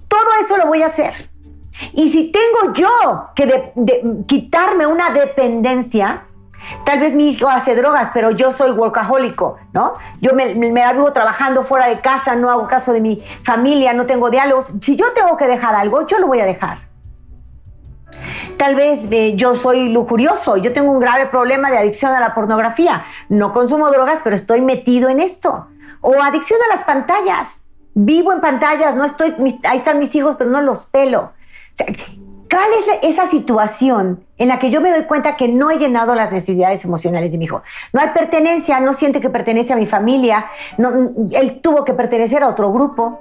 todo 0.09 0.29
eso 0.41 0.57
lo 0.57 0.67
voy 0.67 0.83
a 0.83 0.87
hacer. 0.87 1.31
Y 1.95 2.11
si 2.11 2.31
tengo 2.31 2.75
yo 2.75 3.31
que 3.35 3.73
quitarme 4.27 4.87
una 4.87 5.11
dependencia, 5.11 6.27
Tal 6.85 7.01
vez 7.01 7.15
mi 7.15 7.31
hijo 7.31 7.49
hace 7.49 7.75
drogas, 7.75 8.11
pero 8.13 8.31
yo 8.31 8.53
soy 8.53 8.73
workahólico, 8.73 9.57
¿no? 9.73 9.95
Yo 10.21 10.35
me, 10.35 10.55
me, 10.55 10.93
vivo 10.93 11.11
trabajando 11.11 11.63
fuera 11.63 11.87
de 11.89 12.01
casa, 12.01 12.37
no 12.37 12.51
hago 12.51 12.69
caso 12.69 12.93
de 12.93 13.01
mi 13.01 13.17
familia, 13.43 13.95
no 13.95 14.05
tengo 14.05 14.29
diálogos. 14.29 14.75
Si 14.81 14.95
yo 14.95 15.13
tengo 15.15 15.39
que 15.39 15.47
dejar 15.47 15.75
algo, 15.75 16.07
yo 16.07 16.19
lo 16.19 16.27
voy 16.27 16.41
a 16.41 16.45
dejar. 16.45 16.90
Tal 18.57 18.75
vez 18.75 19.07
eh, 19.11 19.35
yo 19.37 19.57
soy 19.57 19.89
lujurioso, 19.89 20.57
yo 20.57 20.73
tengo 20.73 20.91
un 20.91 21.01
grave 21.01 21.27
problema 21.27 21.71
de 21.71 21.79
adicción 21.79 22.13
a 22.13 22.21
la 22.21 22.35
pornografía. 22.35 23.05
No 23.29 23.53
consumo 23.53 23.91
drogas, 23.91 24.21
pero 24.23 24.37
estoy 24.37 24.61
metido 24.61 25.09
en 25.09 25.21
esto. 25.21 25.69
O 26.01 26.23
adicción 26.23 26.61
a 26.69 26.75
las 26.75 26.85
pantallas. 26.85 27.63
Vivo 27.95 28.33
en 28.33 28.41
pantallas, 28.41 28.95
no 28.95 29.05
estoy, 29.05 29.35
ahí 29.65 29.79
están 29.79 29.99
mis 29.99 30.15
hijos, 30.15 30.37
pero 30.37 30.51
no 30.51 30.61
los 30.61 30.87
pelo. 30.87 31.33
¿Cuál 32.51 32.69
es 32.79 33.11
esa 33.11 33.27
situación 33.27 34.25
en 34.37 34.49
la 34.49 34.59
que 34.59 34.71
yo 34.71 34.81
me 34.81 34.91
doy 34.91 35.05
cuenta 35.05 35.37
que 35.37 35.47
no 35.47 35.71
he 35.71 35.79
llenado 35.79 36.17
las 36.17 36.33
necesidades 36.33 36.85
emocionales 36.85 37.31
de 37.31 37.39
mi 37.39 37.45
hijo? 37.45 37.63
No 37.93 38.01
hay 38.01 38.09
pertenencia, 38.09 38.81
no 38.81 38.93
siente 38.93 39.21
que 39.21 39.31
pertenece 39.31 39.73
a 39.73 39.77
mi 39.77 39.87
familia, 39.87 40.51
él 41.31 41.61
tuvo 41.61 41.85
que 41.85 41.95
pertenecer 41.95 42.43
a 42.43 42.49
otro 42.49 42.73
grupo. 42.73 43.21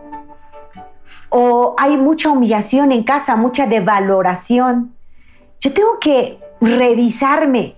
O 1.29 1.75
hay 1.77 1.97
mucha 1.97 2.29
humillación 2.29 2.91
en 2.91 3.03
casa, 3.03 3.35
mucha 3.35 3.67
devaloración. 3.67 4.95
Yo 5.59 5.73
tengo 5.73 5.99
que 5.99 6.39
revisarme. 6.59 7.75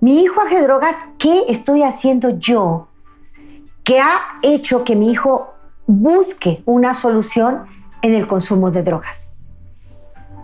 Mi 0.00 0.22
hijo 0.22 0.40
hace 0.40 0.60
drogas, 0.62 0.94
¿qué 1.18 1.44
estoy 1.48 1.82
haciendo 1.82 2.38
yo 2.38 2.88
que 3.82 4.00
ha 4.00 4.20
hecho 4.42 4.84
que 4.84 4.96
mi 4.96 5.10
hijo 5.10 5.54
busque 5.86 6.62
una 6.66 6.94
solución 6.94 7.66
en 8.02 8.14
el 8.14 8.26
consumo 8.26 8.70
de 8.70 8.82
drogas? 8.82 9.36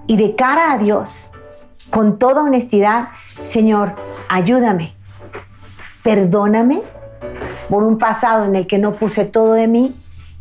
y 0.07 0.17
de 0.17 0.35
cara 0.35 0.73
a 0.73 0.79
Dios, 0.79 1.31
con 1.91 2.19
toda 2.19 2.43
honestidad, 2.43 3.09
Señor, 3.45 3.95
ayúdame, 4.29 4.93
perdóname 6.03 6.83
por 7.69 7.83
un 7.83 7.99
pasado 7.99 8.45
en 8.45 8.57
el 8.57 8.67
que 8.67 8.79
no 8.79 8.97
puse 8.97 9.25
todo 9.25 9.55
de 9.55 9.69
mí 9.69 9.95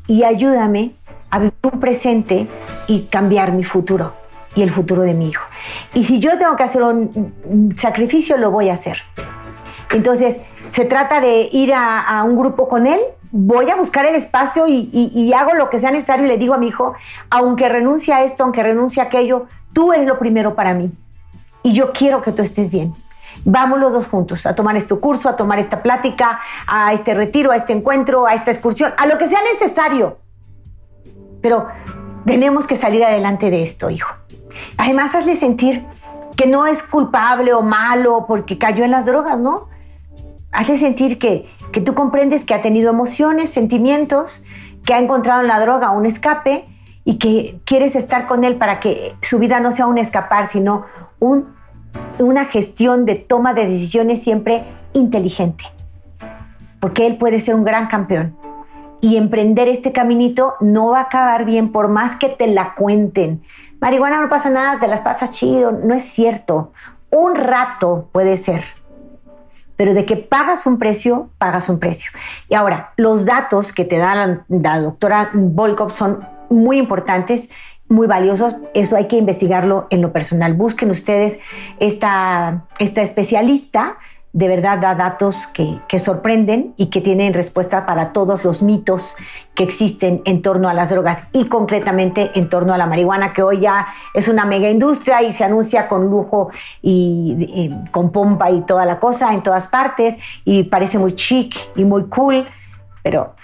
y 0.08 0.24
ayúdame 0.24 0.92
a 1.32 1.40
un 1.40 1.80
presente 1.80 2.48
y 2.88 3.04
cambiar 3.04 3.54
mi 3.54 3.64
futuro 3.64 4.14
y 4.56 4.62
el 4.62 4.70
futuro 4.70 5.04
de 5.04 5.14
mi 5.14 5.30
hijo. 5.30 5.46
Y 5.94 6.04
si 6.04 6.20
yo 6.20 6.38
tengo 6.38 6.56
que 6.56 6.64
hacer 6.64 6.84
un 6.84 7.74
sacrificio, 7.78 8.38
lo 8.38 8.52
voy 8.52 8.70
a 8.70 8.74
hacer. 8.74 8.98
Entonces, 9.92 10.42
se 10.72 10.86
trata 10.86 11.20
de 11.20 11.50
ir 11.52 11.74
a, 11.74 12.24
un 12.24 12.38
grupo 12.38 12.70
con 12.70 12.88
él, 12.88 13.00
voy 13.32 13.70
a 13.70 13.76
buscar 13.76 14.06
el 14.06 14.16
espacio 14.16 14.66
y, 14.68 15.34
hago 15.36 15.54
lo 15.54 15.70
que 15.70 15.80
sea 15.80 15.92
necesario 15.92 16.26
y 16.26 16.30
le 16.30 16.38
digo 16.38 16.54
a 16.54 16.58
mi 16.58 16.68
hijo, 16.68 16.94
aunque 17.30 17.68
renuncie 17.68 18.14
a 18.14 18.24
esto, 18.24 18.44
aunque 18.44 18.64
renuncie 18.64 19.02
a 19.02 19.08
aquello, 19.08 19.48
tú 19.74 19.92
eres 19.92 20.08
lo 20.08 20.18
primero 20.18 20.56
para 20.56 20.74
mí 20.74 20.92
y 21.62 21.74
yo 21.74 21.92
quiero 21.92 22.22
que 22.22 22.32
tú 22.32 22.42
estés 22.42 22.72
bien. 22.72 22.94
Vamos 23.44 23.80
los 23.80 23.92
dos 23.92 24.08
juntos 24.08 24.46
a 24.46 24.56
tomar 24.56 24.78
este 24.78 24.96
curso, 24.96 25.28
a 25.28 25.36
tomar 25.36 25.60
esta 25.60 25.82
plática, 25.84 26.40
a 26.68 26.94
este 26.94 27.14
retiro, 27.14 27.52
a 27.52 27.58
este 27.58 27.74
encuentro, 27.74 28.26
a 28.26 28.34
esta 28.34 28.52
excursión, 28.52 28.94
a 28.98 29.06
lo 29.08 29.18
que 29.18 29.28
sea 29.28 29.40
necesario. 29.44 30.20
Pero 31.42 31.68
tenemos 32.26 32.68
que 32.68 32.76
salir 32.76 33.04
adelante 33.04 33.50
de 33.50 33.64
esto, 33.64 33.90
hijo. 33.90 34.14
Además, 34.78 35.16
hazle 35.16 35.36
sentir 35.36 35.86
que 36.36 36.48
no 36.48 36.66
es 36.66 36.84
culpable 36.84 37.54
o 37.54 37.62
malo 37.62 38.26
porque 38.28 38.58
cayó 38.58 38.84
en 38.84 38.92
las 38.92 39.06
drogas, 39.06 39.40
¿no? 39.40 39.68
Hazle 40.52 40.78
sentir 40.78 41.20
que, 41.20 41.48
que 41.72 41.82
tú 41.82 41.94
comprendes 41.94 42.46
que 42.46 42.54
ha 42.54 42.62
tenido 42.62 42.92
emociones, 42.92 43.50
sentimientos, 43.50 44.44
que 44.86 44.94
ha 44.94 45.00
encontrado 45.00 45.42
en 45.42 45.48
la 45.48 45.60
droga 45.60 45.92
un 45.92 46.06
escape 46.06 46.66
y 47.04 47.18
que 47.18 47.60
quieres 47.66 47.96
estar 47.96 48.28
con 48.28 48.44
él 48.44 48.56
para 48.58 48.80
que 48.80 49.16
su 49.22 49.40
vida 49.40 49.60
no 49.60 49.72
sea 49.72 49.88
un 49.88 49.98
escapar, 49.98 50.48
sino 50.48 50.86
un, 51.20 51.54
una 52.20 52.46
gestión 52.46 53.06
de 53.06 53.16
toma 53.16 53.54
de 53.54 53.68
decisiones 53.68 54.22
siempre 54.22 54.66
inteligente. 54.94 55.66
Porque 56.80 57.06
él 57.06 57.18
puede 57.18 57.40
ser 57.40 57.56
un 57.56 57.64
gran 57.64 57.88
campeón. 57.88 58.36
Y 59.02 59.18
emprender 59.18 59.68
este 59.68 59.92
caminito 59.92 60.54
no 60.60 60.92
va 60.92 61.00
a 61.00 61.04
acabar 61.04 61.44
bien 61.44 61.72
por 61.72 61.88
más 61.90 62.16
que 62.16 62.30
te 62.30 62.48
la 62.48 62.76
cuenten. 62.76 63.44
Marihuana 63.80 64.22
no 64.22 64.30
pasa 64.30 64.50
nada, 64.52 64.80
te 64.80 64.88
las 64.88 65.02
pasas 65.02 65.32
chido. 65.32 65.72
No 65.72 65.96
es 65.96 66.04
cierto. 66.04 66.72
Un 67.10 67.36
rato 67.36 68.10
puede 68.12 68.38
ser. 68.38 68.64
Pero 69.76 69.96
de 69.96 70.06
que 70.06 70.18
pagas 70.18 70.68
un 70.68 70.78
precio, 70.78 71.30
pagas 71.40 71.68
un 71.68 71.80
precio. 71.80 72.12
Y 72.48 72.54
ahora, 72.54 72.94
los 72.98 73.26
datos 73.26 73.74
que 73.74 73.84
te 73.84 73.98
da 73.98 74.14
la, 74.14 74.46
la 74.48 74.80
doctora 74.80 75.32
Volkov 75.34 75.90
son 75.92 76.28
muy 76.50 76.78
importantes, 76.78 77.50
muy 77.88 78.08
valiosos. 78.08 78.56
Eso 78.74 78.96
hay 78.96 79.08
que 79.08 79.18
investigarlo 79.18 79.88
en 79.90 80.02
lo 80.02 80.14
personal. 80.14 80.54
Busquen 80.54 80.92
ustedes 80.92 81.40
esta, 81.80 82.66
esta 82.78 83.02
especialista. 83.02 83.98
De 84.34 84.48
verdad 84.48 84.80
da 84.80 84.96
datos 84.96 85.48
que, 85.48 86.00
sorprenden 86.00 86.74
y 86.78 86.86
que 86.86 87.02
tienen 87.02 87.34
respuesta 87.34 87.86
para 87.86 88.14
todos 88.14 88.46
los 88.46 88.64
mitos 88.64 89.18
que 89.56 89.64
existen 89.64 90.22
en 90.24 90.42
torno 90.42 90.70
a 90.70 90.74
las 90.74 90.90
drogas 90.90 91.28
y 91.34 91.46
concretamente 91.46 92.32
en 92.36 92.48
torno 92.48 92.74
a 92.74 92.78
la 92.78 92.88
marihuana, 92.88 93.34
que 93.34 93.44
hoy 93.44 93.60
ya 93.60 93.88
es 94.14 94.30
una 94.30 94.46
mega 94.46 94.70
industria 94.70 95.22
y 95.22 95.34
se 95.34 95.44
anuncia 95.44 95.90
con 95.90 96.10
lujo 96.10 96.50
y, 96.82 97.72
con 97.92 98.14
pompa 98.14 98.50
y 98.52 98.62
toda 98.62 98.86
la 98.86 99.00
cosa 99.00 99.34
en 99.34 99.44
todas 99.44 99.68
partes 99.68 100.18
y 100.46 100.64
parece 100.64 100.98
muy 100.98 101.16
chic 101.16 101.54
y 101.76 101.84
muy 101.84 102.06
cool, 102.06 102.48
pero 103.04 103.36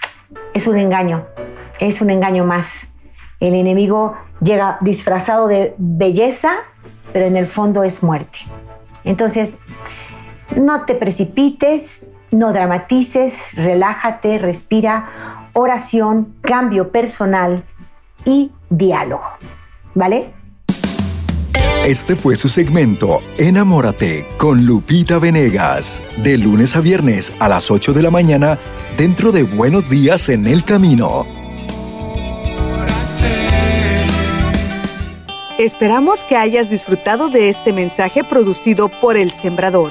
es 0.54 0.66
un 0.66 0.78
engaño, 0.78 1.26
es 1.80 2.00
un 2.00 2.08
engaño 2.08 2.44
más. 2.44 2.94
El 3.40 3.54
enemigo 3.54 4.16
llega 4.40 4.78
disfrazado 4.80 5.48
de 5.48 5.74
belleza, 5.76 6.52
pero 7.12 7.26
en 7.26 7.36
el 7.36 7.46
fondo 7.46 7.82
es 7.84 8.02
muerte. 8.02 8.38
Entonces, 9.04 9.58
no 10.56 10.84
te 10.84 10.94
precipites, 10.94 12.08
no 12.30 12.52
dramatices, 12.52 13.54
relájate, 13.54 14.38
respira, 14.38 15.50
oración, 15.52 16.34
cambio 16.40 16.90
personal 16.90 17.64
y 18.24 18.52
diálogo. 18.70 19.24
¿Vale? 19.94 20.34
Este 21.86 22.16
fue 22.16 22.36
su 22.36 22.48
segmento 22.48 23.20
Enamórate 23.38 24.26
con 24.36 24.66
Lupita 24.66 25.18
Venegas, 25.18 26.02
de 26.18 26.36
lunes 26.36 26.76
a 26.76 26.80
viernes 26.80 27.32
a 27.38 27.48
las 27.48 27.70
8 27.70 27.92
de 27.94 28.02
la 28.02 28.10
mañana 28.10 28.58
dentro 28.98 29.32
de 29.32 29.44
Buenos 29.44 29.88
Días 29.88 30.28
en 30.28 30.46
el 30.46 30.64
Camino 30.64 31.24
Esperamos 35.58 36.24
que 36.24 36.36
hayas 36.36 36.70
disfrutado 36.70 37.30
de 37.30 37.48
este 37.48 37.72
mensaje 37.72 38.22
producido 38.22 38.88
por 38.88 39.16
El 39.16 39.32
Sembrador. 39.32 39.90